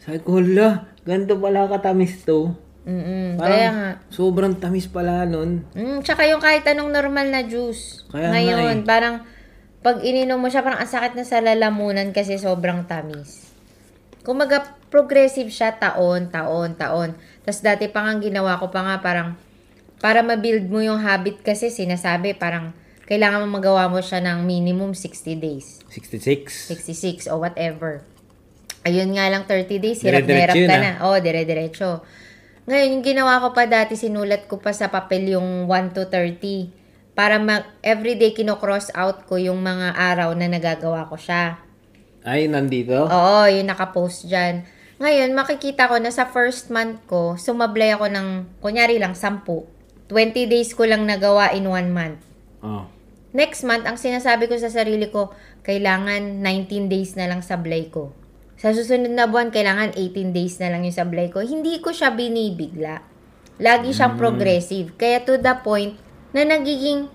[0.00, 0.68] Sabi ko, hala,
[1.04, 2.56] ganito pala katamis to.
[2.80, 3.90] Mm-mm, Parang kaya nga.
[4.08, 5.68] sobrang tamis pala nun.
[5.76, 8.08] Mm, tsaka yung kahit anong normal na juice.
[8.08, 8.86] Kaya nga Ngayon, eh.
[8.88, 9.14] parang
[9.84, 13.52] pag ininom mo siya, parang ang sakit na sa lalamunan kasi sobrang tamis.
[14.24, 17.16] Kumaga, progressive siya taon, taon, taon.
[17.44, 19.36] Tapos dati pa nga ginawa ko pa nga parang
[20.00, 22.72] para ma-build mo yung habit kasi sinasabi parang
[23.04, 25.80] kailangan mo magawa mo siya ng minimum 60 days.
[25.92, 26.72] 66.
[27.26, 28.04] 66 o whatever.
[28.84, 30.80] Ayun nga lang 30 days, hirap na hirap ka ah.
[30.80, 30.92] na.
[31.04, 32.00] Oo, dire-diretso.
[32.70, 36.70] Ngayon, yung ginawa ko pa dati, sinulat ko pa sa papel yung 1 to 30.
[37.18, 41.58] Para ma- everyday kino-cross out ko yung mga araw na nagagawa ko siya.
[42.22, 43.10] Ay, nandito?
[43.10, 44.62] Oo, yung nakapost dyan.
[45.02, 48.28] Ngayon, makikita ko na sa first month ko, sumablay ako ng,
[48.62, 49.42] kunyari lang, 10.
[50.06, 52.22] 20 days ko lang nagawa in one month.
[52.62, 52.86] Oh.
[53.34, 55.34] Next month, ang sinasabi ko sa sarili ko,
[55.66, 58.14] kailangan 19 days na lang sablay ko.
[58.60, 61.40] Sa susunod na buwan, kailangan 18 days na lang yung sablay ko.
[61.40, 63.00] Hindi ko siya binibigla.
[63.56, 64.92] Lagi siyang progressive.
[65.00, 65.96] Kaya to the point
[66.36, 67.08] na nagiging,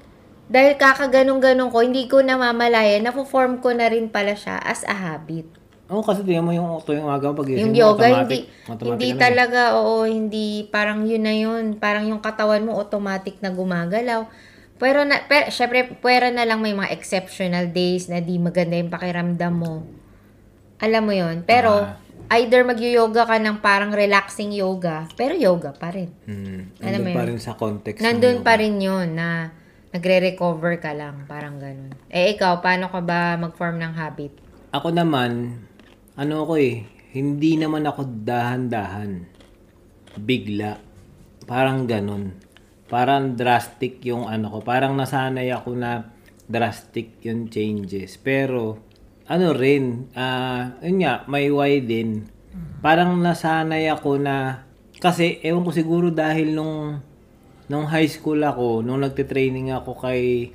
[0.49, 5.45] dahil kakaganong-ganong ko, hindi ko namamalaya, na-form ko na rin pala siya as a habit.
[5.85, 10.65] Oo, kasi tingnan mo yung tuwing umaga pag Yung yoga, hindi, hindi talaga, oo, hindi,
[10.73, 11.77] parang yun na yun.
[11.77, 14.25] Parang yung katawan mo, automatic na gumagalaw.
[14.81, 18.89] Pero, na, pero syempre, pwera na lang may mga exceptional days na di maganda yung
[18.89, 19.85] pakiramdam mo.
[20.79, 21.43] Alam mo yun.
[21.43, 21.87] Pero,
[22.27, 26.09] either mag-yoga ka ng parang relaxing yoga, pero yoga pa rin.
[26.25, 26.73] Hmm.
[26.81, 27.29] Alam mo Nandun pa yun?
[27.29, 27.99] rin sa context.
[27.99, 28.45] ng Nandun yoga.
[28.45, 29.29] pa rin yun na
[29.91, 31.23] nagre-recover ka lang.
[31.25, 31.93] Parang ganun.
[32.09, 34.33] Eh, ikaw, paano ka ba mag-form ng habit?
[34.69, 35.63] Ako naman,
[36.13, 39.23] ano ako eh, hindi naman ako dahan-dahan.
[40.15, 40.75] Bigla.
[41.45, 42.35] Parang ganun.
[42.85, 44.57] Parang drastic yung ano ko.
[44.59, 46.11] Parang nasanay ako na
[46.45, 48.19] drastic yung changes.
[48.19, 48.81] Pero,
[49.25, 52.29] ano rin, ah, yun nga, may why din.
[52.85, 54.65] Parang nasanay ako na,
[55.01, 57.01] kasi ewan ko siguro dahil nung,
[57.65, 60.53] nung high school ako, nung nagte-training ako kay,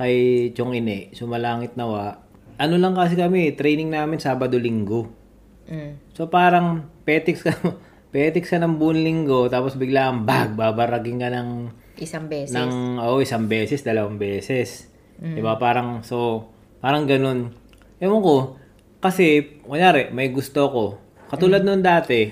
[0.00, 0.16] kay
[0.56, 2.24] Chong Ine, Sumalangit Nawa,
[2.56, 5.12] ano lang kasi kami, training namin Sabado-Linggo.
[5.68, 6.00] Mm.
[6.16, 7.52] So parang petiks ka,
[8.14, 11.50] petiks ka ng buong linggo, tapos biglang bag, babaragin ka ng,
[12.00, 12.56] Isang beses.
[12.56, 14.88] ng oh, isang beses, dalawang beses.
[15.18, 15.58] Diba?
[15.58, 16.46] Parang, so,
[16.78, 17.50] parang ganun.
[17.98, 18.54] Ewan ko,
[19.02, 20.84] kasi, kunyari, may gusto ko.
[21.30, 22.30] Katulad nung dati,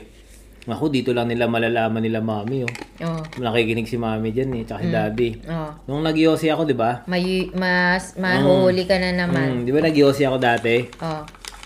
[0.67, 2.75] ako dito lang nila malalaman nila mami, oh.
[3.07, 3.23] Oh.
[3.39, 5.31] Nakikinig si mami dyan eh, tsaka si daddy.
[5.47, 5.71] Oh.
[5.87, 7.03] Nung nag ako, di ba?
[7.07, 9.63] May, mas, mahuhuli ka na naman.
[9.63, 10.75] Hmm, di ba nag ako dati?
[11.03, 11.23] Oh.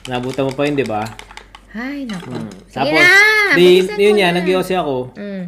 [0.08, 1.04] Nabutan mo pa yun, di ba?
[1.76, 2.34] Ay, naku.
[2.66, 3.54] Sige Tapos, na!
[3.54, 4.40] di, bilisan yun yan, na.
[4.42, 4.96] nag ako.
[5.14, 5.44] Mm.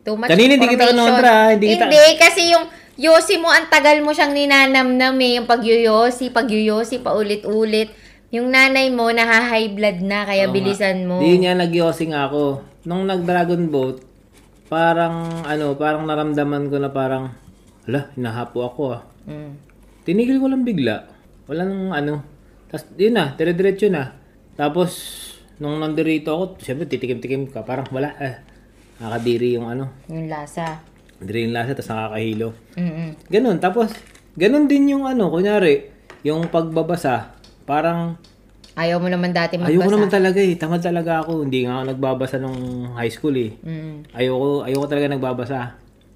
[0.00, 0.96] Too much Kanina hindi kita information.
[0.96, 2.64] kinontra, hindi kita- Hindi, kasi yung,
[3.00, 5.40] yosi mo, ang tagal mo siyang ninanamnam eh.
[5.40, 7.88] Yung pagyoyosi, pagyoyosi, paulit-ulit.
[8.30, 11.18] Yung nanay mo, naha-high blood na, kaya Oo bilisan mo.
[11.18, 12.62] Di niya nagyosing ako.
[12.84, 14.04] Nung nag-dragon boat,
[14.68, 17.34] parang ano, parang naramdaman ko na parang,
[17.88, 19.02] hala, hinahapo ako ah.
[19.26, 19.52] Mm.
[20.04, 21.08] Tinigil ko lang bigla.
[21.50, 22.14] Wala nang ano.
[22.70, 24.14] Tapos, yun na, dire-diretso na.
[24.54, 24.92] Tapos,
[25.58, 27.66] nung nandirito ako, siyempre titikim-tikim ka.
[27.66, 28.38] Parang wala eh.
[29.02, 29.90] Nakakadiri yung ano.
[30.06, 30.89] Yung lasa.
[31.20, 32.48] Yung lasa, tapos nakakahilo.
[32.80, 33.08] Mm-mm.
[33.28, 33.56] Ganun.
[33.60, 33.92] Tapos,
[34.34, 35.92] ganun din yung ano, kunyari,
[36.24, 37.36] yung pagbabasa.
[37.68, 38.16] Parang,
[38.78, 39.76] Ayaw mo naman dati magbasa.
[39.76, 40.54] ayoko naman talaga eh.
[40.56, 41.44] Tamad talaga ako.
[41.44, 42.60] Hindi nga ako nagbabasa nung
[42.96, 43.52] high school eh.
[43.60, 44.08] Mm.
[44.16, 45.60] Ayoko, ayoko talaga nagbabasa.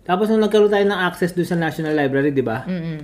[0.05, 2.65] Tapos nung nagkaroon tayo ng access doon sa National Library, di ba?
[2.65, 2.99] Mm-mm.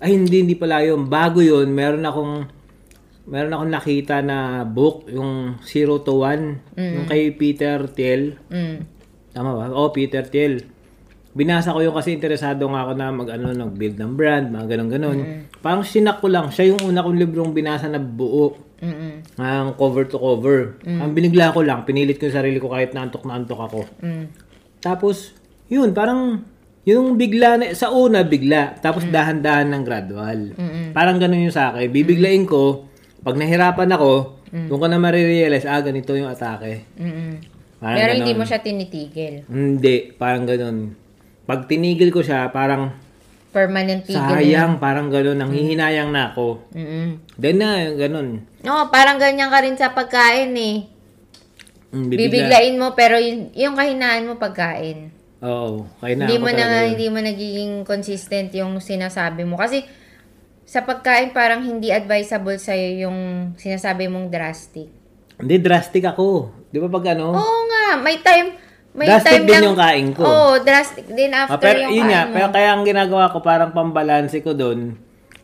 [0.00, 1.08] Ay, hindi, hindi pala yun.
[1.08, 2.48] Bago yun, meron akong,
[3.28, 8.36] meron akong nakita na book, yung 0 to 1, yung kay Peter Thiel.
[8.48, 8.84] Mm.
[9.32, 9.64] Tama ba?
[9.72, 10.64] Oh, Peter Thiel.
[11.34, 15.18] Binasa ko yung kasi interesado nga ako na mag, ano, nag-build ng brand, mga ganun-ganun.
[15.58, 16.54] Parang sinak ko lang.
[16.54, 18.54] Siya yung una kong librong binasa na buo.
[18.78, 19.42] Mm-mm.
[19.42, 20.78] Ang cover to cover.
[20.86, 23.80] Ang binigla ko lang, pinilit ko yung sarili ko kahit na antok na antok ako.
[23.98, 24.30] Mm.
[24.78, 25.34] Tapos,
[25.66, 26.46] yun, parang,
[26.86, 28.78] yung bigla, na, sa una, bigla.
[28.78, 30.38] Tapos, dahan-dahan ng gradual.
[30.94, 31.90] Parang ganun yung sa akin.
[31.90, 32.86] Bibiglain ko,
[33.26, 36.86] pag nahirapan ako, doon ko na marirealize, ah, ganito yung atake.
[37.82, 38.38] Parang Pero hindi ganun.
[38.38, 39.34] mo siya tinitigil.
[39.50, 41.03] Hindi, parang ganun.
[41.44, 42.92] Pag tinigil ko siya, parang,
[43.54, 44.18] Permanent tigil.
[44.18, 46.58] sayang, parang ganun, nanghihinayang na ako.
[46.74, 47.22] Mm-mm.
[47.38, 48.42] Then na, ganun.
[48.66, 50.90] No, parang ganyan ka rin sa pagkain eh.
[51.94, 52.18] Mm, bibigla.
[52.18, 55.14] Bibiglain mo pero yung, yung kahinaan mo pagkain.
[55.44, 56.96] Oo, kaya na hindi mo na yun.
[56.96, 59.84] hindi mo nagiging consistent yung sinasabi mo kasi
[60.64, 64.88] sa pagkain parang hindi advisable sa yung sinasabi mong drastic.
[65.36, 66.48] Hindi, drastic ako.
[66.72, 67.36] Di ba pag ano?
[67.36, 68.56] Oo nga, may time
[68.94, 70.22] may Drastic time din lang- yung kain ko.
[70.22, 72.32] Oo, drastic din Ah, after pero yung yun kain nga, mo.
[72.32, 74.94] pero kaya ang ginagawa ko parang pambalanse ko doon,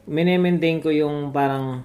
[0.06, 1.82] minimaintain ko yung parang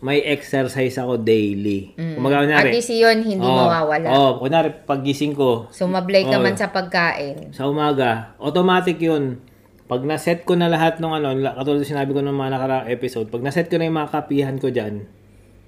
[0.00, 1.92] may exercise ako daily.
[1.94, 2.16] Mm.
[2.16, 4.08] Kumaga, At kunyari, least yun, hindi oh, mawawala.
[4.08, 6.42] Oh, kunyari, paggising ko, Sumablay ka Oh.
[6.42, 7.52] man sa pagkain.
[7.52, 9.38] sa umaga, automatic yun.
[9.84, 13.28] Pag naset ko na lahat ng ano, la- katulad sinabi ko ng mga nakaraang episode,
[13.28, 15.04] pag naset ko na yung mga kapihan ko dyan,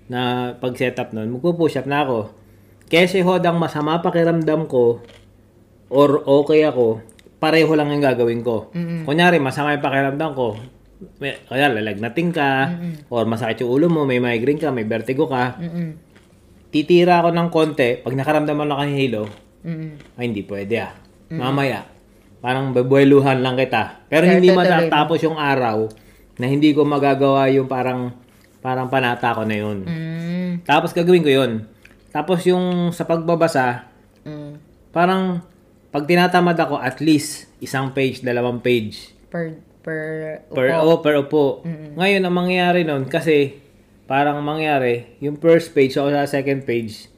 [0.05, 0.20] na
[0.57, 2.18] pag-setup nun, magpo-push up na ako.
[2.93, 5.01] Kasi hodang masama pakiramdam ko,
[5.88, 7.01] or okay ako,
[7.40, 8.68] pareho lang yung gagawin ko.
[9.09, 10.61] Kunyari, masama yung pakiramdam ko,
[11.16, 12.68] may, kaya lalagnating ka,
[13.09, 15.97] or masakit yung ulo mo, may migraine ka, may vertigo ka, Mm-mm.
[16.68, 19.24] titira ako ng konti, pag nakaramdam mo ng hilo,
[19.64, 20.20] Mm-mm.
[20.20, 20.93] ay, hindi pwede ah.
[21.32, 21.88] Mamaya,
[22.45, 24.05] parang bebueluhan lang kita.
[24.11, 25.88] Pero Pero hindi matatapos yung araw
[26.36, 28.12] na hindi ko magagawa yung parang
[28.61, 29.78] parang panata ko na yun.
[29.86, 30.53] Mm.
[30.66, 31.53] Tapos gagawin ko yun.
[32.12, 33.88] Tapos yung sa pagbabasa,
[34.22, 34.54] Mm.
[34.92, 35.42] parang
[35.88, 39.10] pag tinatamad ako, at least isang page, dalawang page.
[39.28, 40.00] Per per
[40.46, 40.86] Per, upo.
[40.86, 41.44] oh, per upo.
[41.96, 43.58] Ngayon, ang mangyayari nun, kasi
[44.04, 47.08] parang mangyari, yung first page o sa second page,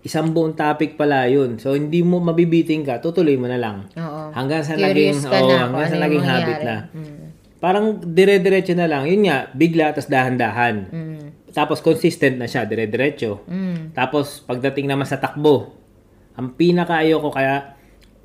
[0.00, 1.58] isang buong topic pala yun.
[1.58, 3.90] So, hindi mo mabibiting ka, tutuloy mo na lang.
[3.92, 4.30] Oo.
[4.32, 6.64] Hanggang sa Curious naging, oo, na hanggang sa ano naging habit mangyari.
[6.64, 6.76] na.
[6.94, 7.26] Mm.
[7.56, 9.02] Parang dire-diretso na lang.
[9.04, 10.76] Yun nga, bigla, tas dahan-dahan.
[10.88, 11.25] Mm.
[11.56, 13.48] Tapos consistent na siya, dire-diretso.
[13.48, 13.96] Mm.
[13.96, 15.72] Tapos pagdating naman sa takbo,
[16.36, 17.72] ang pinaka ayoko kaya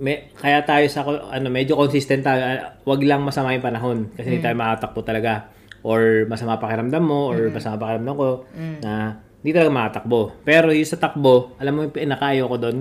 [0.04, 4.36] me, kaya tayo sa ano medyo consistent tayo, ah, wag lang masama yung panahon kasi
[4.36, 5.48] hindi tayo makatakbo talaga
[5.80, 8.30] or masama pakiramdam mo or masama pakiramdam ko
[8.84, 10.44] na hindi talaga makatakbo.
[10.44, 12.78] Pero yung sa takbo, alam mo yung pinaka ayoko doon.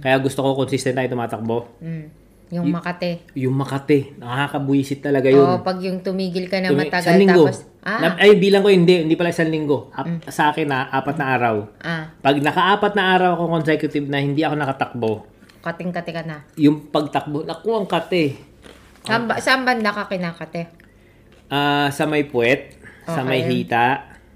[0.00, 1.76] Kaya gusto ko consistent tayo tumatakbo.
[1.78, 2.19] Mm.
[2.50, 3.30] Yung Makate.
[3.38, 5.38] Yung Makati, nakakabuisit talaga yun.
[5.40, 7.44] Oo, pag yung tumigil ka na Tumi- matagal isang linggo.
[7.46, 8.94] tapos ah, ay, bilang ko hindi.
[9.00, 9.86] Hindi pala isang linggo.
[9.92, 11.56] Ap- Sa akin na, apat na araw.
[11.78, 15.12] ah, Pag naka-apat na araw ako consecutive na hindi ako nakatakbo,
[15.60, 16.42] kating-kati ka na.
[16.56, 18.34] yung pagtakbo, naku, ang kate.
[19.00, 20.66] Saan, ba, saan banda ka kinakate?
[21.46, 22.74] Ah, sa may puwet,
[23.04, 23.50] sa may Okay.
[23.62, 23.86] hita,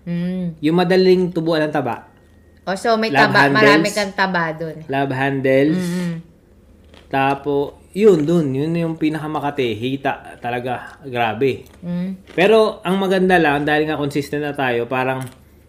[0.04, 0.60] Mm.
[0.60, 2.12] yung madaling tubuan ng taba.
[2.62, 3.58] O so may Love taba, handles.
[3.58, 4.84] marami kang taba doon.
[4.84, 5.80] Love handles.
[5.80, 6.14] Mm.
[7.06, 8.50] Tapo, yun, dun.
[8.50, 9.78] Yun yung pinakamakate.
[9.78, 10.98] Hita, talaga.
[11.06, 11.62] Grabe.
[11.78, 12.26] Mm.
[12.34, 15.22] Pero, ang maganda lang, dahil nga consistent na tayo, parang,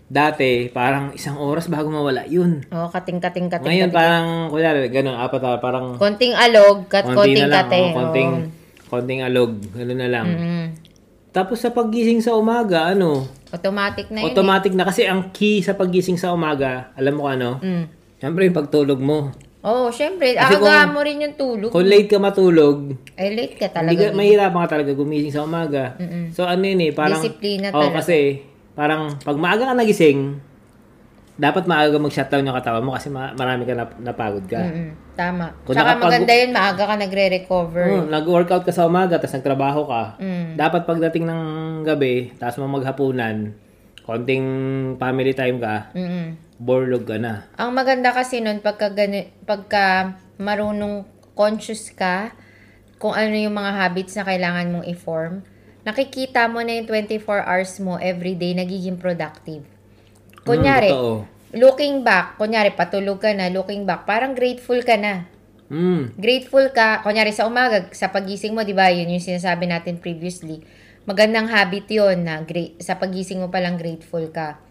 [0.09, 2.26] dati, parang isang oras bago mawala.
[2.26, 2.65] Yun.
[2.73, 3.69] O, kating-kating kating.
[3.69, 3.97] Ngayon, kating.
[4.01, 7.78] parang, kunyari, ganun, apat na, parang, konting alog, kat konti konting na lang, kate.
[7.78, 8.89] oh, konting, Oo.
[8.89, 10.28] konting alog, ganun na lang.
[10.28, 10.65] Mm.
[11.30, 14.32] Tapos sa paggising sa umaga, ano, Automatic na yun.
[14.32, 17.84] automatic na kasi ang key sa paggising sa umaga, alam mo kung ano, eh.
[17.84, 17.86] Mm.
[18.23, 19.36] syempre yung pagtulog mo.
[19.66, 20.38] Oo, syempre.
[20.38, 21.70] Kasi kung- mo rin yung tulog.
[21.74, 24.03] Kung late ka matulog, Ay, late ka hindi talaga.
[24.07, 25.97] ka, mahirapan ka talaga gumising sa umaga.
[26.30, 27.97] So ano yun eh, parang, Disiplina oh, talaga.
[27.99, 28.45] kasi,
[28.78, 30.38] parang pag maaga ka nagising,
[31.36, 34.61] dapat maaga mag-shutdown yung katawan mo kasi ma- marami ka nap- napagod ka.
[34.61, 34.89] Mm-mm.
[35.16, 35.51] Tama.
[35.66, 37.86] Kung Tsaka nakapag- maganda yun, maaga ka nagre-recover.
[37.89, 40.03] Oh, nag-workout ka sa umaga, tapos nagtrabaho ka.
[40.16, 40.55] Mm.
[40.55, 41.41] Dapat pagdating ng
[41.84, 43.51] gabi, tapos mo maghapunan,
[44.05, 44.45] konting
[44.95, 46.45] family time ka, Mm-mm.
[46.58, 47.47] Borlog ka na.
[47.60, 51.03] Ang maganda kasi nun, pagka, gani, pagka marunong
[51.36, 52.32] conscious ka,
[52.95, 55.43] kung ano yung mga habits na kailangan mong i-form,
[55.84, 59.68] nakikita mo na yung 24 hours mo everyday nagiging productive.
[60.47, 65.28] Kunyari, Mm, looking back, kunyari patulog ka na, looking back, parang grateful ka na.
[65.68, 66.16] Mm.
[66.16, 70.62] Grateful ka, kunyari sa umaga, sa pagising mo, di ba, yun yung sinasabi natin previously.
[71.06, 74.64] Magandang habit yon na gra- sa pagising mo palang grateful ka.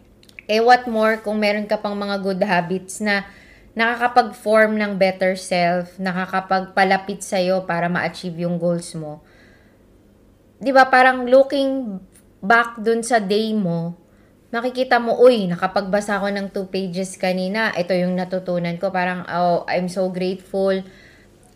[0.45, 3.24] Eh what more kung meron ka pang mga good habits na
[3.74, 9.18] nakakapag-form ng better self, nakakapagpalapit sa'yo para ma-achieve yung goals mo.
[10.62, 11.99] Di ba, parang looking
[12.38, 13.99] back dun sa day mo,
[14.55, 17.74] makikita mo, uy, nakapagbasa ako ng two pages kanina.
[17.74, 18.95] Ito yung natutunan ko.
[18.95, 20.78] Parang, oh, I'm so grateful.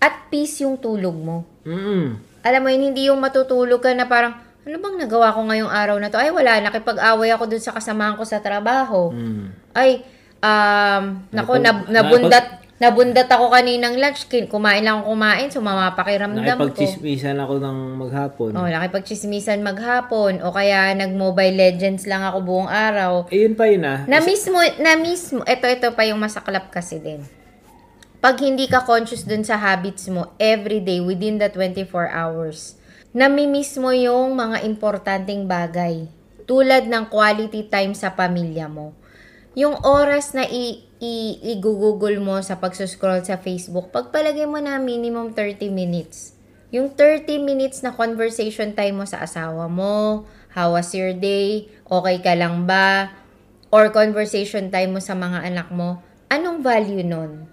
[0.03, 1.47] At peace yung tulog mo.
[1.63, 2.19] Mm.
[2.43, 4.35] Alam mo yun, hindi yung matutulog ka na parang,
[4.69, 6.21] ano bang nagawa ko ngayong araw na to?
[6.21, 9.09] Ay, wala, nakipag-away ako dun sa kasamahan ko sa trabaho.
[9.17, 9.49] Mm.
[9.73, 10.05] Ay,
[10.45, 14.29] um, nako, nab- nabundat, nabundat ako kaninang lunch.
[14.29, 16.69] Kumain lang ako kumain, sumama pakiramdam ko.
[16.69, 18.51] Nakipagchismisan ako ng maghapon.
[18.61, 23.25] Oh, nakipagchismisan maghapon o kaya nag-Mobile Legends lang ako buong araw.
[23.33, 24.05] Eh, yun pa yun ah.
[24.05, 27.25] Na mismo, na mismo, ito, ito pa yung masaklap kasi din.
[28.21, 32.78] Pag hindi ka conscious dun sa habits mo, every day, within the 24 hours,
[33.17, 36.09] namimiss mo yung mga importanteng bagay.
[36.45, 38.97] Tulad ng quality time sa pamilya mo.
[39.57, 41.57] Yung oras na i- i-
[42.21, 46.37] mo sa pagsuscroll sa Facebook, pagpalagay mo na minimum 30 minutes.
[46.69, 52.21] Yung 30 minutes na conversation time mo sa asawa mo, how was your day, okay
[52.21, 53.09] ka lang ba,
[53.73, 57.49] or conversation time mo sa mga anak mo, anong value nun?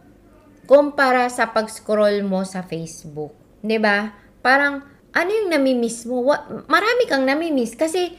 [0.67, 3.31] Kumpara sa pag-scroll mo sa Facebook.
[3.79, 4.17] ba?
[4.43, 4.83] Parang,
[5.15, 6.21] ano yung namimiss mo?
[6.27, 8.11] Wa- marami kang namimiss kasi,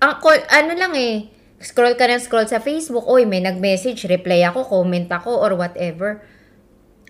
[0.00, 1.28] ang, ano lang eh,
[1.60, 6.24] scroll ka ng scroll sa Facebook, oy, may nag-message, reply ako, comment ako, or whatever.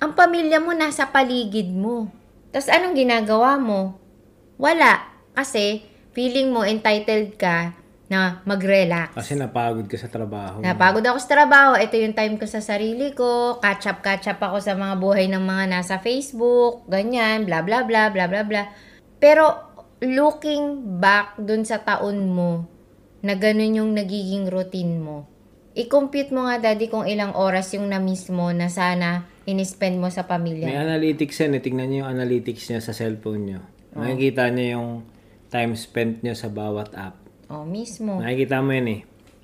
[0.03, 2.11] Ang pamilya mo nasa paligid mo.
[2.51, 3.97] Tapos anong ginagawa mo?
[4.59, 5.09] Wala.
[5.33, 7.73] Kasi, feeling mo entitled ka
[8.13, 9.17] na mag-relax.
[9.17, 10.61] Kasi napagod ka sa trabaho.
[10.61, 11.81] Napagod ako sa trabaho.
[11.81, 13.57] Ito yung time ko sa sarili ko.
[13.65, 16.85] Catch up, catch up ako sa mga buhay ng mga nasa Facebook.
[16.93, 18.69] Ganyan, bla bla bla, bla bla bla.
[19.17, 19.73] Pero,
[20.05, 22.69] looking back dun sa taon mo,
[23.23, 25.31] na ganun yung nagiging routine mo,
[25.79, 30.27] i-compute mo nga, daddy, kung ilang oras yung na-miss mo na sana in-spend mo sa
[30.27, 30.67] May pamilya.
[30.75, 31.63] analytics yan eh.
[31.63, 33.61] Tingnan niyo yung analytics niya sa cellphone niyo.
[33.95, 34.89] Makikita niyo yung
[35.51, 37.22] time spent niyo sa bawat app.
[37.53, 38.25] Oh, mismo.
[38.25, 39.01] Makikita mo yan eh.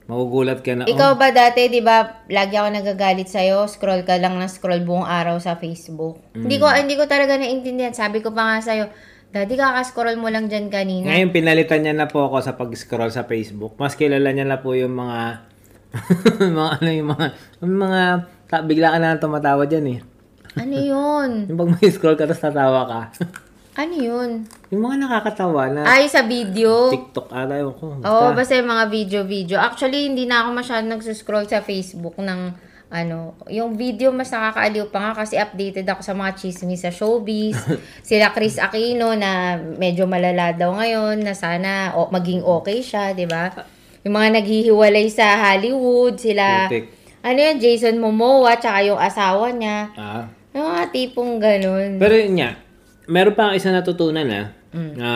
[0.08, 4.16] Magugulat ka na, Ikaw oh, ba dati, di ba, lagi ako nagagalit sa'yo, scroll ka
[4.16, 6.16] lang ng scroll buong araw sa Facebook.
[6.32, 7.92] Hindi ko hindi ko talaga naintindihan.
[7.92, 8.88] Sabi ko pa nga sa'yo,
[9.28, 11.12] Daddy, kakascroll mo lang dyan kanina.
[11.12, 13.76] Ngayon, pinalitan niya na po ako sa pag-scroll sa Facebook.
[13.76, 15.44] Mas kilala niya na po yung mga,
[16.56, 17.26] mga ano yung mga,
[17.60, 18.00] yung mga,
[18.48, 20.00] ta, bigla ka na lang tumatawa dyan eh.
[20.56, 21.30] Ano yun?
[21.52, 23.00] Yung pag may scroll ka, tapos tatawa ka.
[23.78, 24.42] Ano yun?
[24.74, 26.90] yung mga nakakatawa na Ay, sa video?
[26.90, 28.02] TikTok ata, ko.
[28.02, 29.54] Oo, basta yung mga video-video.
[29.54, 32.58] Actually, hindi na ako masyadong nagsuscroll sa Facebook ng
[32.88, 37.54] ano, yung video mas nakakaaliw pa nga kasi updated ako sa mga chismis sa showbiz.
[38.08, 43.28] Sila Chris Aquino na medyo malala daw ngayon na sana o, maging okay siya, 'di
[43.28, 43.52] ba?
[44.08, 46.88] Yung mga naghihiwalay sa Hollywood, sila Putik.
[47.20, 49.92] ano yan, Jason Momoa tsaka yung asawa niya.
[49.92, 50.24] Ah.
[50.56, 52.00] Yung mga tipong ganun.
[52.00, 52.56] Pero yun nga,
[53.08, 54.92] meron pa isang natutunan na, Mm.
[54.94, 55.08] na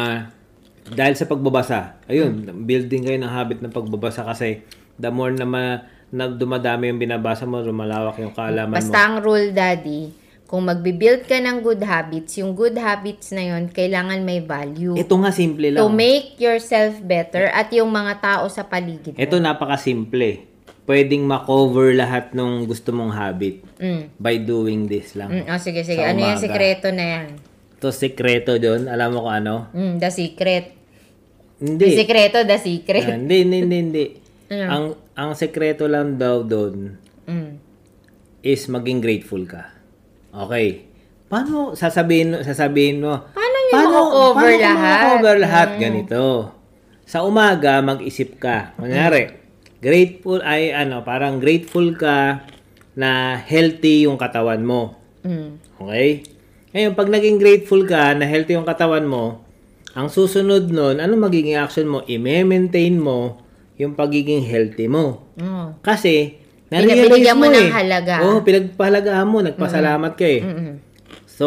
[0.85, 4.65] dahil sa pagbabasa, ayun, building kayo ng habit ng pagbabasa kasi
[4.97, 5.63] the more na, ma,
[6.09, 10.09] na dumadami yung binabasa mo, lumalawak yung kaalaman Basta ang rule, daddy,
[10.45, 14.93] kung magbi-build ka ng good habits, yung good habits na yon kailangan may value.
[14.93, 14.99] mo.
[14.99, 15.81] Ito nga simple lang.
[15.81, 19.19] to make yourself better at yung mga tao sa paligid mo.
[19.19, 20.45] Ito napaka-simple.
[20.83, 24.03] Pwedeng makover lahat ng gusto mong habit Mm.
[24.19, 25.31] by doing this lang.
[25.31, 25.97] Mm, oh, sige, sige.
[25.97, 26.43] Sa Ano yung umaga.
[26.43, 27.27] sikreto na yan?
[27.83, 29.67] Ito sekreto doon, alam mo kung ano?
[29.75, 30.71] Mm, the secret.
[31.59, 31.83] Hindi.
[31.83, 33.03] The sikreto, the secret.
[33.03, 34.05] Ah, hindi, hindi, hindi, hindi.
[34.55, 34.69] Ano?
[34.71, 34.85] Ang
[35.19, 36.95] ang sekreto lang daw doon
[37.27, 37.59] Mm.
[38.39, 39.75] is maging grateful ka.
[40.31, 40.87] Okay.
[41.27, 43.19] Paano sasabihin sasabihin mo?
[43.35, 43.99] Paano nyo paano mo
[44.47, 44.79] lahat?
[45.03, 45.79] mako-cover lahat Mm.
[45.81, 46.23] ganito?
[47.03, 48.79] Sa umaga mag-isip ka.
[48.79, 49.35] Kunyari,
[49.83, 52.47] grateful ay ano, parang grateful ka
[52.95, 54.95] na healthy yung katawan mo.
[55.27, 55.59] Mm.
[55.83, 56.32] Okay?
[56.73, 59.45] Ngayon, pag naging grateful ka na healthy yung katawan mo,
[59.93, 62.01] ang susunod nun, ano magiging action mo?
[62.09, 63.45] I-maintain mo
[63.77, 65.21] yung pagiging healthy mo.
[65.37, 65.77] Oh.
[65.85, 66.41] Kasi,
[66.73, 68.15] Pinabinigyan mo ng halaga.
[68.25, 70.41] Oo, pinagpahalagaan mo, nagpasalamat ka eh.
[70.41, 70.73] Mm-mm.
[71.29, 71.47] So,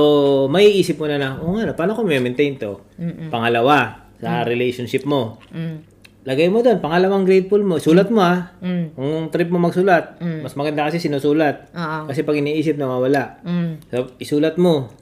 [0.54, 2.86] may isip mo na na, oh nga, paano ko maintain to?
[3.34, 5.42] Pangalawa, sa relationship mo.
[5.50, 5.82] Mm.
[6.26, 7.78] Lagay mo doon, pangalawang grateful mo.
[7.82, 8.54] Sulat mo ah.
[8.62, 8.94] Mm.
[8.94, 11.74] Kung trip mo magsulat, mas maganda kasi sinusulat.
[11.74, 12.00] Oo.
[12.10, 13.42] Kasi pag iniisip, nawawala.
[13.42, 13.72] Mm.
[13.90, 14.94] So, isulat mo.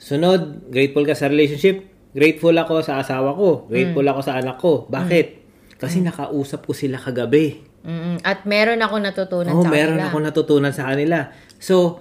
[0.00, 1.84] Sunod, grateful ka sa relationship.
[2.10, 3.68] Grateful ako sa asawa ko.
[3.68, 4.88] Grateful ako sa anak ko.
[4.88, 5.26] Bakit?
[5.76, 7.60] Kasi nakausap ko sila kagabi.
[7.80, 8.20] Mm-mm.
[8.20, 10.08] At meron ako natutunan Oo, sa meron kanila.
[10.08, 11.28] ako natutunan sa kanila.
[11.56, 12.00] So,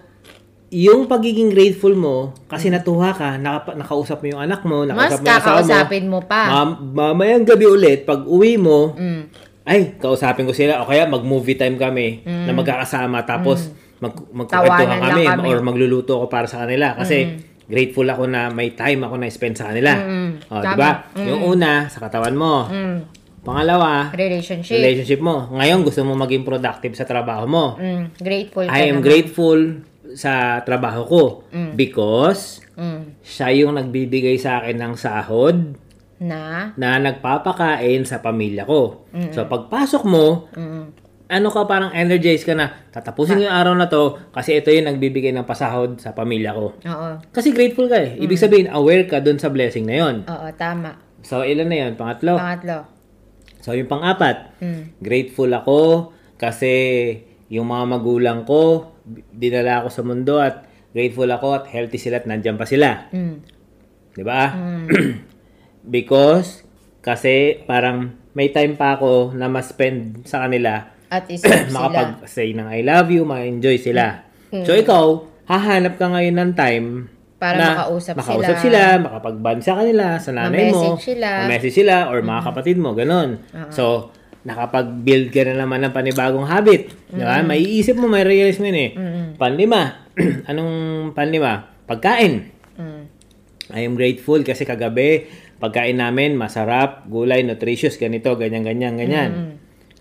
[0.70, 4.92] yung pagiging grateful mo, kasi natuwa ka, naka, nakausap mo yung anak mo, Mm.
[4.92, 5.60] Mas nakausap mo yung asawa mo.
[5.62, 6.42] kakausapin mo pa.
[6.46, 6.80] Ma-
[7.14, 9.22] mamayang gabi ulit, pag uwi mo, Mm.
[9.64, 10.80] ay, kausapin ko sila.
[10.80, 13.24] O kaya mag-movie time kami na magkakasama.
[13.24, 15.06] Tapos, mag, magkukwentuhan Mm.
[15.06, 15.48] Kami, kami.
[15.48, 16.92] Or magluluto ako para sa kanila.
[16.94, 17.40] Kasi,
[17.70, 19.94] grateful ako na may time ako na spend sa kanila.
[19.96, 20.30] Mm.
[20.44, 20.66] O, Tama.
[20.66, 20.92] di ba?
[21.16, 22.66] Yung una, sa katawan mo.
[22.66, 22.98] Mm.
[23.40, 24.76] Pangalawa, Relationship.
[24.76, 25.48] relationship mo.
[25.50, 27.66] Ngayon, gusto mo maging productive sa trabaho mo.
[27.78, 28.18] Mm.
[28.18, 29.06] Grateful I am naman.
[29.06, 29.60] grateful
[30.12, 31.24] sa trabaho ko
[31.74, 33.16] because Mm.
[33.22, 35.78] siya yung nagbibigay sa akin ng sahod
[36.18, 36.72] Na?
[36.74, 39.06] na nagpapakain sa pamilya ko.
[39.30, 40.84] So pagpasok mo, Mm.
[41.30, 44.90] Ano ka parang energized ka na, tatapusin ko yung araw na to kasi ito yung
[44.90, 46.74] nagbibigay ng pasahod sa pamilya ko.
[46.76, 47.10] Oo.
[47.30, 48.18] Kasi grateful ka eh.
[48.18, 50.16] Ibig sabihin, aware ka dun sa blessing na yon.
[50.26, 50.98] Oo, tama.
[51.22, 51.94] So ilan na yon?
[51.94, 52.34] Pangatlo.
[52.36, 52.90] Pangatlo.
[53.62, 54.84] So yung pang-apat, Mm.
[54.98, 55.80] grateful ako
[56.36, 56.74] kasi
[57.48, 58.94] yung mga magulang ko,
[59.30, 63.06] dinala ako sa mundo at grateful ako at healthy sila at nandyan pa sila.
[63.14, 63.36] Mm.
[64.18, 64.50] Di ba?
[64.50, 64.86] Hmm.
[65.86, 66.66] Because,
[67.00, 71.74] kasi parang may time pa ako na ma-spend sa kanila, At isip sila.
[71.74, 74.22] makapag-say ng I love you, ma-enjoy sila.
[74.54, 74.66] Hmm.
[74.66, 76.86] So ikaw, hahanap ka ngayon ng time
[77.42, 78.64] Para na makausap makausap sila.
[78.64, 81.28] sila, makapag-band sa kanila, sa nanay mo, sila.
[81.28, 81.42] Hmm.
[81.50, 83.42] ma-message sila, or mga kapatid mo, ganun.
[83.74, 84.14] So,
[84.46, 86.94] nakapag-build ka na naman ng panibagong habit.
[87.10, 87.42] Di ba?
[87.42, 87.50] Hmm.
[87.50, 88.90] Maiisip mo, may realize mo yun eh.
[89.36, 90.08] Panlima.
[90.52, 90.74] Anong
[91.16, 91.64] panlima?
[91.90, 92.54] Pagkain.
[92.78, 93.02] Mm.
[93.70, 99.30] I am grateful kasi kagabi, pagkain namin, masarap, gulay, nutritious, ganito, ganyan, ganyan, ganyan.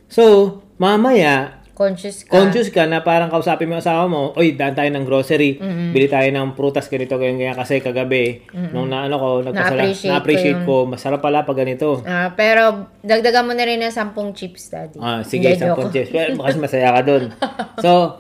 [0.09, 2.35] So, mamaya, Conscious ka.
[2.35, 5.63] conscious ka na parang kausapin mo yung asawa mo, oy, daan tayo ng grocery,
[5.95, 8.43] bili tayo ng prutas, ganito, ganyan, ganyan, kasi kagabi,
[8.75, 12.03] nung na, ano ko, nagpasala, Na-appreciate na-appreciate ko ko, masarap pala pag ganito.
[12.03, 14.99] Ah, pero, dagdagan mo na rin ng 10 chips, daddy.
[14.99, 15.87] Ah, sige, joke.
[15.87, 16.11] contest.
[16.11, 17.25] Pero kasi masaya ka doon.
[17.79, 18.19] So,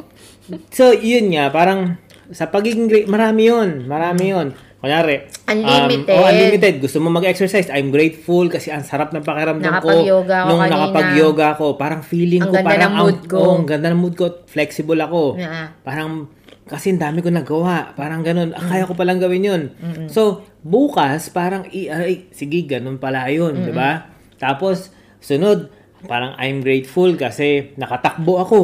[0.71, 1.99] so, yun nga, parang,
[2.31, 3.89] sa pagiging marami yun.
[3.89, 4.49] Marami yun.
[4.79, 6.15] Kunyari, Unlimited.
[6.15, 6.75] Um, oh, unlimited.
[6.79, 7.67] Gusto mo mag-exercise.
[7.67, 9.91] I'm grateful kasi ang sarap ng pakiramdam ko.
[9.91, 10.75] Nakapag-yoga ako Nung kanina.
[10.79, 13.37] nakapag-yoga ako, parang feeling Ang ko, ganda parang, ng mood ko.
[13.37, 14.25] Oh, ang ganda ng mood ko.
[14.47, 15.35] Flexible ako.
[15.35, 15.75] Yeah.
[15.83, 16.31] Parang,
[16.65, 17.91] kasi ang dami ko nagawa.
[17.93, 18.55] Parang ganun.
[18.55, 19.63] Ah, kaya ko palang gawin yun.
[20.07, 23.59] So, bukas, parang, i- ay, sige, ganun pala yun.
[23.59, 24.07] di ba?
[24.39, 28.61] Tapos, sunod, parang I'm grateful kasi nakatakbo ako.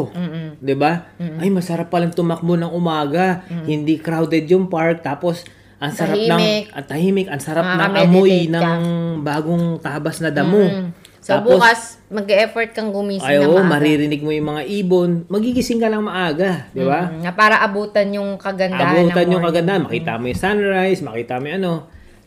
[0.54, 1.10] 'Di ba?
[1.18, 3.42] Ay masarap palang tumakbo ng umaga.
[3.66, 5.42] Hindi crowded yung park tapos
[5.78, 6.30] ang sarap Tahimik.
[6.30, 8.52] ng ang tahimik, ang sarap ng amoy ka.
[8.54, 8.82] ng
[9.20, 10.62] bagong tabas na damo.
[10.62, 10.88] Mm.
[11.24, 11.80] So, Tapos, bukas,
[12.12, 13.64] mag-effort kang gumising ay, na maaga.
[13.64, 17.08] maririnig mo yung mga ibon, magigising ka lang maaga, di ba?
[17.08, 21.40] Mm, na para abutan yung kagandahan Abutan ng yung kagandahan, makita mo yung sunrise, makita
[21.40, 21.72] mo yung ano.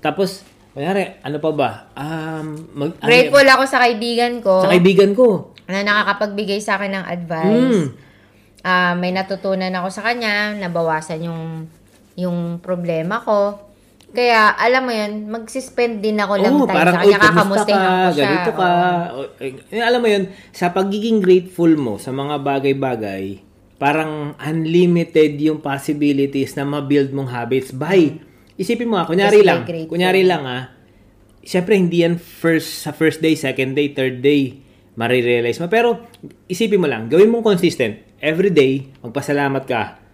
[0.02, 0.42] Tapos,
[0.74, 1.70] kunyari, ano pa ba?
[1.94, 5.54] Um, mag, ano- Grateful ako sa kaibigan ko sa kaibigan ko.
[5.70, 7.78] na nakakapagbigay sa akin ng advice.
[7.86, 7.88] Mm.
[8.66, 11.70] Ah, may natutunan ako sa kanya, nabawasan yung
[12.18, 13.70] yung problema ko.
[14.08, 17.78] Kaya, alam mo yun, magsispend din ako ng Oo, time parang, sa kanya, kamusta kakamustahan
[17.78, 17.92] ka?
[17.94, 18.24] ko siya.
[18.26, 18.70] Ganito ka.
[19.14, 23.24] O, eh, eh, alam mo yun, sa pagiging grateful mo sa mga bagay-bagay,
[23.78, 28.18] parang unlimited yung possibilities na ma-build mong habits by,
[28.58, 29.92] isipin mo ah, kunyari Just lang, grateful.
[29.94, 30.74] kunyari lang ah,
[31.46, 34.58] syempre hindi yan first, sa first day, second day, third day,
[34.98, 35.70] marirealize mo.
[35.70, 36.10] Pero,
[36.50, 38.02] isipin mo lang, gawin mong consistent.
[38.18, 40.07] Every day, magpasalamat ka.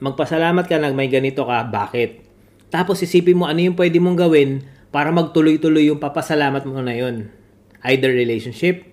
[0.00, 2.24] Magpasalamat ka na may ganito ka, bakit?
[2.72, 7.28] Tapos isipin mo ano yung pwede mong gawin para magtuloy-tuloy yung papasalamat mo na yun.
[7.84, 8.88] Either relationship,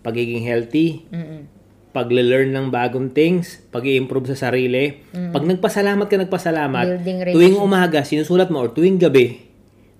[0.00, 1.44] pagiging healthy, Mm-mm.
[1.92, 5.04] pagle-learn ng bagong things, pag improve sa sarili.
[5.12, 9.44] Pag nagpasalamat ka, nagpasalamat, tuwing umaga, sinusulat mo, or tuwing gabi,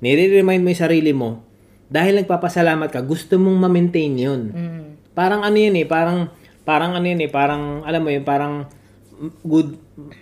[0.00, 1.44] nire-remind mo yung sarili mo,
[1.92, 4.42] dahil nagpapasalamat ka, gusto mong ma-maintain yun.
[4.52, 4.84] Mm.
[5.12, 6.32] Parang ano yun eh, parang,
[6.62, 8.68] parang ano yun eh, parang, alam mo yun, parang
[9.42, 9.78] good,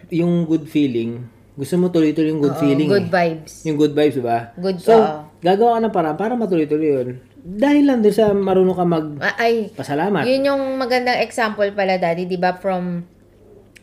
[0.09, 3.13] yung good feeling, gusto mo tuloy-tuloy yung good Oo, feeling Good eh.
[3.13, 3.53] vibes.
[3.65, 4.39] Yung good vibes, diba?
[4.55, 5.25] Good, So, oo.
[5.41, 7.09] gagawa ka ng paraan para matuloy-tuloy yun.
[7.47, 8.85] Dahil lang doon sa marunong ka
[9.23, 10.23] Ah, Ay, magpasalamat.
[10.27, 12.53] yun yung magandang example pala, Daddy, di ba?
[12.53, 13.07] From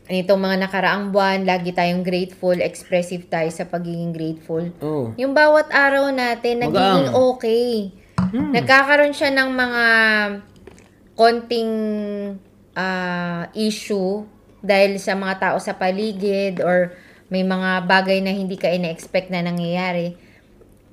[0.06, 4.68] itong mga nakaraang buwan, lagi tayong grateful, expressive tayo sa pagiging grateful.
[4.84, 5.16] Oh.
[5.16, 7.16] Yung bawat araw natin, nagiging Magaang.
[7.16, 7.90] okay.
[8.20, 8.52] Hmm.
[8.52, 9.84] Nagkakaroon siya ng mga
[11.14, 11.72] konting
[12.76, 14.26] ah, issue
[14.64, 16.96] dahil sa mga tao sa paligid or
[17.28, 20.16] may mga bagay na hindi ka ina-expect na nangyayari.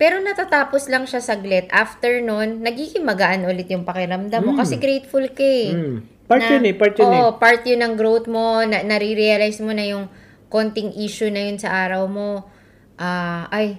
[0.01, 1.69] Pero natatapos lang siya saglit.
[1.71, 5.71] After nun, nagiging magaan ulit yung pakiramdam mo kasi grateful ka eh.
[5.77, 5.97] Mm.
[6.25, 7.21] Part Na- yun eh, part yun eh.
[7.21, 8.65] Oo, part yun ng growth mo.
[8.65, 10.09] Na, nare-realize mo na yung
[10.49, 12.49] konting issue na yun sa araw mo.
[12.97, 13.77] Ah, ay,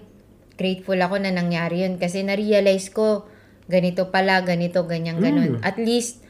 [0.61, 1.97] grateful ako na nangyari yun.
[1.97, 3.25] Kasi na-realize ko,
[3.65, 5.57] ganito pala, ganito, ganyan, ganun.
[5.65, 6.21] At least,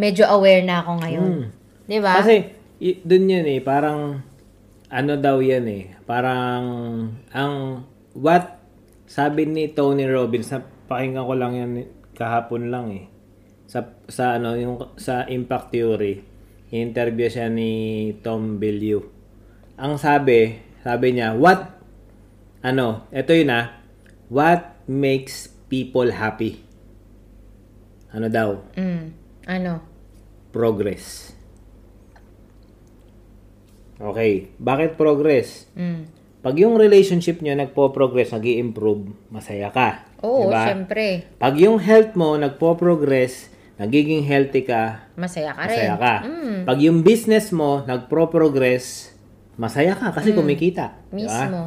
[0.00, 1.28] medyo aware na ako ngayon.
[1.28, 1.48] Mm.
[1.84, 2.24] Di ba?
[2.24, 4.22] Kasi, y- dun yan eh, parang,
[4.88, 6.64] ano daw yan eh, parang,
[7.30, 7.84] ang,
[8.16, 8.58] what,
[9.04, 11.72] sabi ni Tony Robbins, na pakinggan ko lang yan
[12.16, 13.04] kahapon lang eh,
[13.68, 16.24] sa, sa ano, yung, sa impact theory,
[16.72, 19.00] interview siya ni Tom Bilyeu.
[19.78, 21.78] Ang sabi, sabi niya, what,
[22.64, 23.78] ano, eto yun ah,
[24.28, 26.64] what makes people happy?
[28.12, 28.56] Ano daw?
[28.74, 29.04] Mm.
[29.48, 29.72] Ano?
[30.52, 31.37] Progress.
[33.98, 34.54] Okay.
[34.56, 35.66] Bakit progress?
[35.74, 36.06] Mm.
[36.38, 40.06] Pag yung relationship nyo nagpo-progress, nag improve masaya ka.
[40.22, 40.64] Oo, Diba?
[40.64, 41.26] syempre.
[41.36, 45.74] Pag yung health mo nagpo-progress, nagiging healthy ka, Masaya ka rin.
[45.74, 46.14] masaya ka.
[46.22, 46.58] Mm.
[46.62, 49.10] Pag yung business mo nagpro-progress,
[49.58, 50.94] masaya ka kasi kumikita.
[51.10, 51.26] Diba?
[51.26, 51.26] Mm.
[51.26, 51.60] Mismo.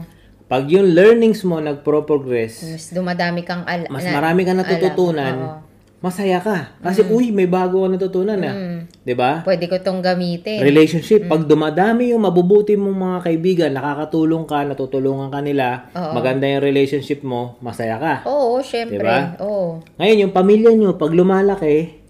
[0.47, 4.67] Pag yung learnings mo nagpro-progress, Mas dumadami kang al- mas marami kang alam.
[4.67, 5.57] natututunan, Oo.
[6.01, 6.73] Masaya ka.
[6.81, 8.55] Kasi, uy, may bago ka natutunan ah.
[8.57, 9.13] Mm.
[9.13, 9.45] ba?
[9.45, 10.65] Pwede ko tong gamitin.
[10.65, 11.29] Relationship, Mm.
[11.29, 16.17] pag dumadami yung mabubuti mong mga kaibigan, nakakatulong ka, natutulungan ka nila, Oo.
[16.17, 18.25] maganda yung relationship mo, masaya ka.
[18.25, 18.97] Oo, syempre.
[18.97, 19.37] Diba?
[19.45, 19.85] Oo.
[20.01, 22.01] Ngayon, yung pamilya nyo, pag lumalaki,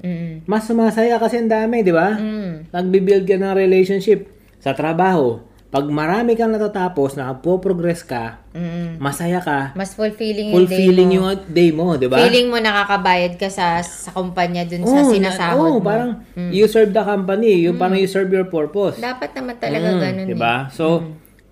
[0.00, 0.46] Mm.
[0.48, 2.16] mas masaya kasi ang dami, di ba?
[2.16, 2.70] Mm.
[2.72, 4.30] Nagbibuild ka ng relationship.
[4.62, 8.98] Sa trabaho, pag marami kang natatapos, nakapro-progress ka, Mm.
[8.98, 11.14] masaya ka, Mas fulfilling yung day fulfilling mo.
[11.14, 12.18] yung day mo, di ba?
[12.18, 15.86] Feeling mo nakakabayad ka sa sa kumpanya dun sa Oo, sinasahod na- oo, mo.
[15.86, 16.10] parang
[16.50, 18.98] you serve the company, yung parang you serve your purpose.
[18.98, 20.54] Dapat naman talaga Mm, ganun diba?
[20.60, 20.74] eh.
[20.74, 21.06] So,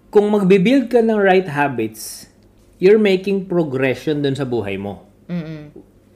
[0.09, 2.27] kung magbibuild ka ng right habits,
[2.77, 5.07] you're making progression dun sa buhay mo.
[5.27, 5.71] Mm-mm.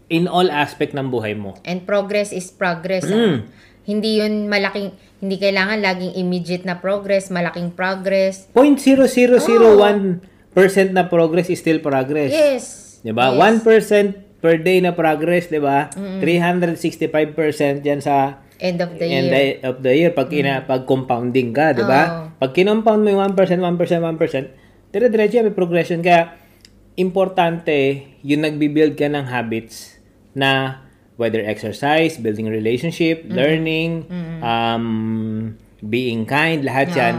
[0.08, 1.54] In all aspect ng buhay mo.
[1.62, 3.04] And progress is progress.
[3.04, 3.14] Mm.
[3.14, 3.34] ah.
[3.82, 8.46] Hindi yun malaking, hindi kailangan laging immediate na progress, malaking progress.
[8.54, 10.22] 0.0001%
[10.94, 12.30] na progress is still progress.
[12.30, 12.64] Yes.
[13.02, 13.34] 'Di ba?
[13.34, 13.66] Yes.
[13.66, 15.90] 1% per day na progress, 'di ba?
[16.22, 19.58] 365% yan sa End of the end year.
[19.66, 22.02] of the year pag ina pag compounding ka, 'di ba?
[22.06, 22.38] Oo.
[22.38, 26.38] Pag kinompound mo yung 1%, 1%, 1%, dire-diretso may progression kaya
[26.94, 29.98] importante yung nagbi-build ka ng habits
[30.36, 30.81] na
[31.16, 34.08] whether exercise, building relationship, learning,
[34.40, 37.16] um, being kind, lahat yan.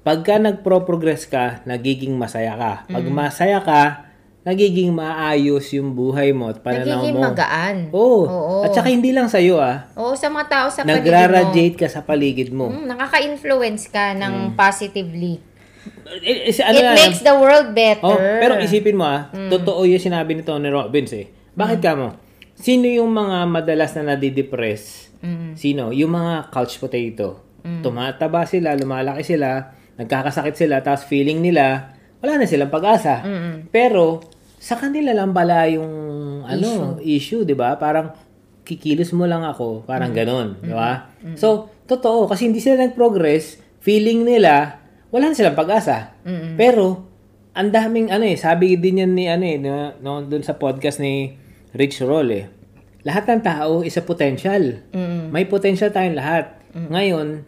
[0.00, 2.72] Pagka nagpro-progress ka, nagiging masaya ka.
[2.88, 4.08] Pag masaya ka,
[4.40, 7.22] nagiging maayos yung buhay mo at pananaw Nagiging mo.
[7.28, 7.76] magaan.
[7.92, 8.24] Oo.
[8.24, 8.56] Oo.
[8.64, 9.92] At saka hindi lang sa'yo ah.
[9.92, 11.12] Oo, sa mga tao sa paligid mo.
[11.12, 12.72] Nagra-radiate ka sa paligid mo.
[12.72, 15.44] Mm, nakaka-influence ka ng positively.
[16.24, 18.08] Eh, eh, si- ano It makes the world better.
[18.08, 21.28] Oh, pero isipin mo ah, totoo yung sinabi ni Tony Robbins eh.
[21.52, 22.08] Bakit ka mo?
[22.58, 25.14] Sino yung mga madalas na nadidepress?
[25.22, 25.54] Mm.
[25.54, 25.94] Sino?
[25.94, 27.46] Yung mga couch potato.
[27.82, 31.94] Tumataba sila, lumalaki sila, nagkakasakit sila, tapos feeling nila,
[32.24, 33.20] wala na silang pag-asa.
[33.68, 34.24] Pero,
[34.58, 35.92] sa kanila lang pala yung
[36.48, 37.76] ano, issue, di ba?
[37.76, 38.10] Parang,
[38.64, 41.12] kikilos mo lang ako, parang ganon, di ba?
[41.36, 44.80] So, totoo, kasi hindi sila nag-progress, feeling nila,
[45.12, 46.16] wala na silang pag-asa.
[46.56, 47.04] Pero,
[47.52, 51.02] ang daming ano eh, sabi din yan ni ano eh, no, no, dun sa podcast
[51.02, 51.34] ni
[51.74, 52.46] Rich Roll eh.
[53.04, 54.80] Lahat ng tao is a potential.
[54.92, 55.32] Mm.
[55.32, 56.60] May potential tayong lahat.
[56.76, 57.42] Ngayon,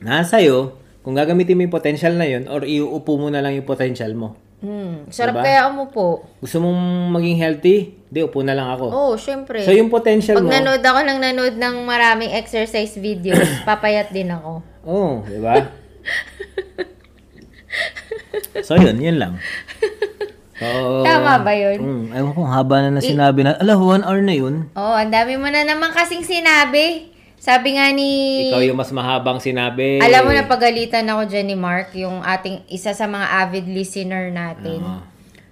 [0.00, 3.68] nasa iyo kung gagamitin mo yung potential na yun or iuupo mo na lang yung
[3.68, 4.34] potential mo.
[4.64, 5.12] Mm.
[5.12, 5.44] Sarap Diba?
[5.44, 6.24] kaya mo po.
[6.40, 7.76] Gusto mong maging healthy?
[8.08, 8.86] Di, upo na lang ako.
[8.88, 9.60] Oo, oh, syempre.
[9.62, 14.32] So, yung potential Pag mo, nanood ako ng nanood ng maraming exercise videos, papayat din
[14.32, 14.64] ako.
[14.88, 15.60] oh, di ba?
[18.66, 19.36] so, yun, yun lang.
[20.56, 21.78] So, Tama ba yun?
[21.80, 23.60] Mm, ewan ko, haba na na sinabi na.
[23.60, 24.72] Ala, one hour na yun.
[24.72, 27.12] Oo, oh, ang dami mo na naman kasing sinabi.
[27.36, 28.08] Sabi nga ni...
[28.48, 30.00] Ikaw yung mas mahabang sinabi.
[30.00, 34.32] Alam mo na pagalitan ako dyan ni Mark, yung ating isa sa mga avid listener
[34.32, 34.80] natin.
[34.80, 35.04] Oo.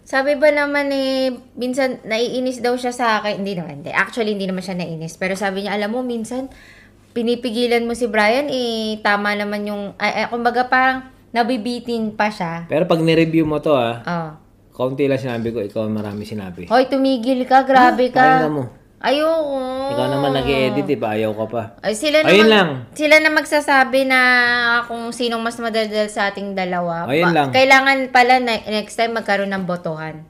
[0.05, 3.41] Sabi ba naman eh, minsan naiinis daw siya sa akin.
[3.41, 3.93] Hindi naman, hindi.
[3.93, 5.17] Actually, hindi naman siya naiinis.
[5.17, 6.53] Pero sabi niya, alam mo, minsan,
[7.17, 12.69] pinipigilan mo si Brian, eh, tama naman yung, ay, ay, kumbaga parang nabibitin pa siya.
[12.69, 14.44] Pero pag ni-review mo to ah, Oh.
[14.75, 16.67] Kaunti lang sinabi ko, ikaw marami sinabi.
[16.67, 18.43] Hoy, tumigil ka, grabe ka.
[18.43, 18.65] Pakinggan mo.
[19.05, 19.61] Ayoko.
[19.95, 21.63] Ikaw naman nag-edit eh, pa ayaw ka pa.
[21.85, 22.69] Ay, sila Ayun naman, lang.
[22.97, 24.21] Sila na magsasabi na
[24.89, 27.05] kung sinong mas madaldal sa ating dalawa.
[27.07, 27.53] Ayun lang.
[27.53, 30.25] Kailangan pala na, next time magkaroon ng botohan.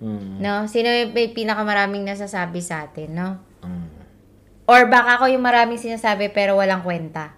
[0.00, 0.40] Hmm.
[0.40, 0.64] No?
[0.70, 3.28] Sino may may pinakamaraming nasasabi sa atin, no?
[3.60, 3.92] Hmm.
[4.64, 7.34] Or baka ako yung maraming sinasabi pero walang kwenta.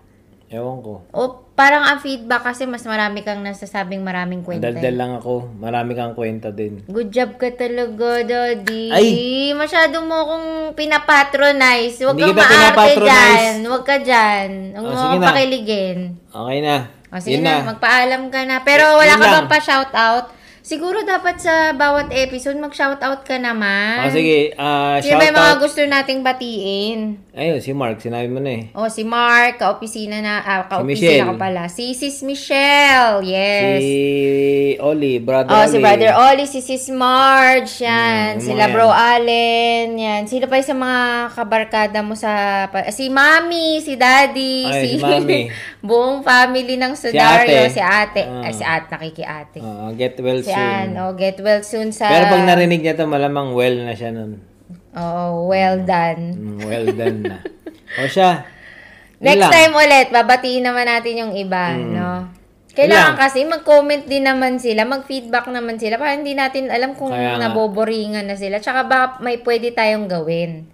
[0.53, 1.09] Ewan ko.
[1.11, 4.67] O parang ang feedback kasi mas marami kang nasasabing maraming kwenta.
[4.67, 4.75] eh.
[4.75, 5.53] Daldal lang ako.
[5.55, 6.81] Marami kang kwenta din.
[6.87, 8.89] Good job ka talaga, Daddy.
[8.89, 9.09] Ay!
[9.53, 11.97] Masyado mo akong pinapatronize.
[11.99, 12.57] Huwag Hindi kang kita maarte
[12.89, 13.07] pinapatronize.
[13.07, 13.55] dyan.
[13.63, 14.49] Huwag ka dyan.
[14.73, 15.29] Huwag Oh, mo sige akong na.
[15.29, 15.99] pakiligin.
[16.27, 16.77] Okay na.
[17.07, 18.57] O sige Yun na, magpaalam ka na.
[18.63, 19.35] Pero wala Yun ka lang.
[19.39, 20.27] bang pa-shoutout?
[20.63, 23.99] Siguro dapat sa bawat episode, mag-shoutout ka naman.
[23.99, 24.55] Ah, sige.
[24.55, 25.61] ah Sino shout ba yung mga out.
[25.61, 27.01] gusto nating batiin?
[27.33, 27.99] Ayun, si Mark.
[27.99, 28.63] Sinabi mo na eh.
[28.71, 31.67] O, si Mark, ka-opisina na, ah, ka-opisina ka pala.
[31.67, 33.81] Si Sis Michelle, yes.
[33.81, 33.93] Si
[34.79, 35.19] Oli.
[35.19, 35.69] Brother Oh, Oli.
[35.69, 38.39] si Brother Oli, si Sis Marge, yan.
[38.39, 40.23] Mm, Sila mga Bro Allen, yan.
[40.25, 41.01] Sino pa yung sa mga
[41.33, 42.31] kabarkada mo sa...
[42.69, 45.51] pa- Si Mami, si Daddy, Ay, si Mami.
[45.83, 47.51] buong family ng Sudario.
[47.59, 47.75] ate.
[47.75, 48.23] Si ate.
[48.23, 48.47] Ah.
[48.47, 49.59] Ay, si ate, nakikiate.
[49.59, 50.69] Ah, get well si soon.
[50.69, 52.13] Ann, oh, get well soon sa...
[52.13, 54.41] Pero pag narinig niya to, malamang well na siya nun.
[54.93, 56.23] Oh, well done.
[56.37, 57.39] Mm, well done na.
[58.01, 58.45] o siya.
[59.23, 59.51] Next lang.
[59.51, 59.57] Mm.
[59.57, 62.29] time ulit, babatiin naman natin yung iba, no?
[62.73, 63.21] Kailangan lang.
[63.21, 67.53] kasi mag-comment din naman sila, mag-feedback naman sila para hindi natin alam kung Kaya nga.
[67.53, 68.65] naboboringan na sila.
[68.65, 70.73] Tsaka baka may pwede tayong gawin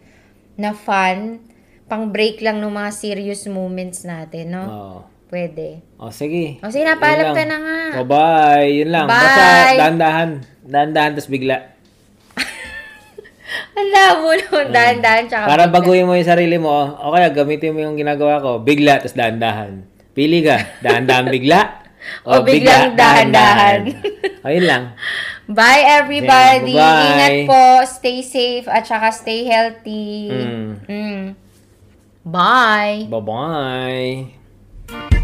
[0.55, 1.43] na fun,
[1.91, 4.65] pang break lang ng mga serious moments natin, no?
[4.67, 4.99] Oo.
[5.29, 5.85] Pwede.
[6.01, 6.57] O, sige.
[6.65, 7.77] O sige na, paalam Yun ka na nga.
[8.01, 8.65] O, bye.
[8.65, 9.05] Yun lang.
[9.05, 9.15] Bye.
[9.15, 9.43] Basta
[9.77, 10.29] dahan-dahan.
[10.65, 11.57] Dahan-dahan, tapos bigla.
[13.77, 15.75] Ang labo nun, dahan-dahan, tsaka Para bigla.
[15.77, 19.85] baguhin mo yung sarili mo, o kaya gamitin mo yung ginagawa ko, bigla, tapos dahan-dahan.
[20.13, 21.61] Pili ka, dahan-dahan bigla,
[22.25, 23.81] O biglang dahan-dahan.
[24.41, 24.85] o, yun lang.
[25.49, 26.77] Bye everybody!
[26.77, 27.05] Yeah.
[27.09, 30.29] Ingat po, stay safe, at saka stay healthy.
[30.29, 30.69] Mm.
[30.85, 31.25] Mm.
[32.25, 33.09] Bye!
[33.09, 35.17] Bye-bye.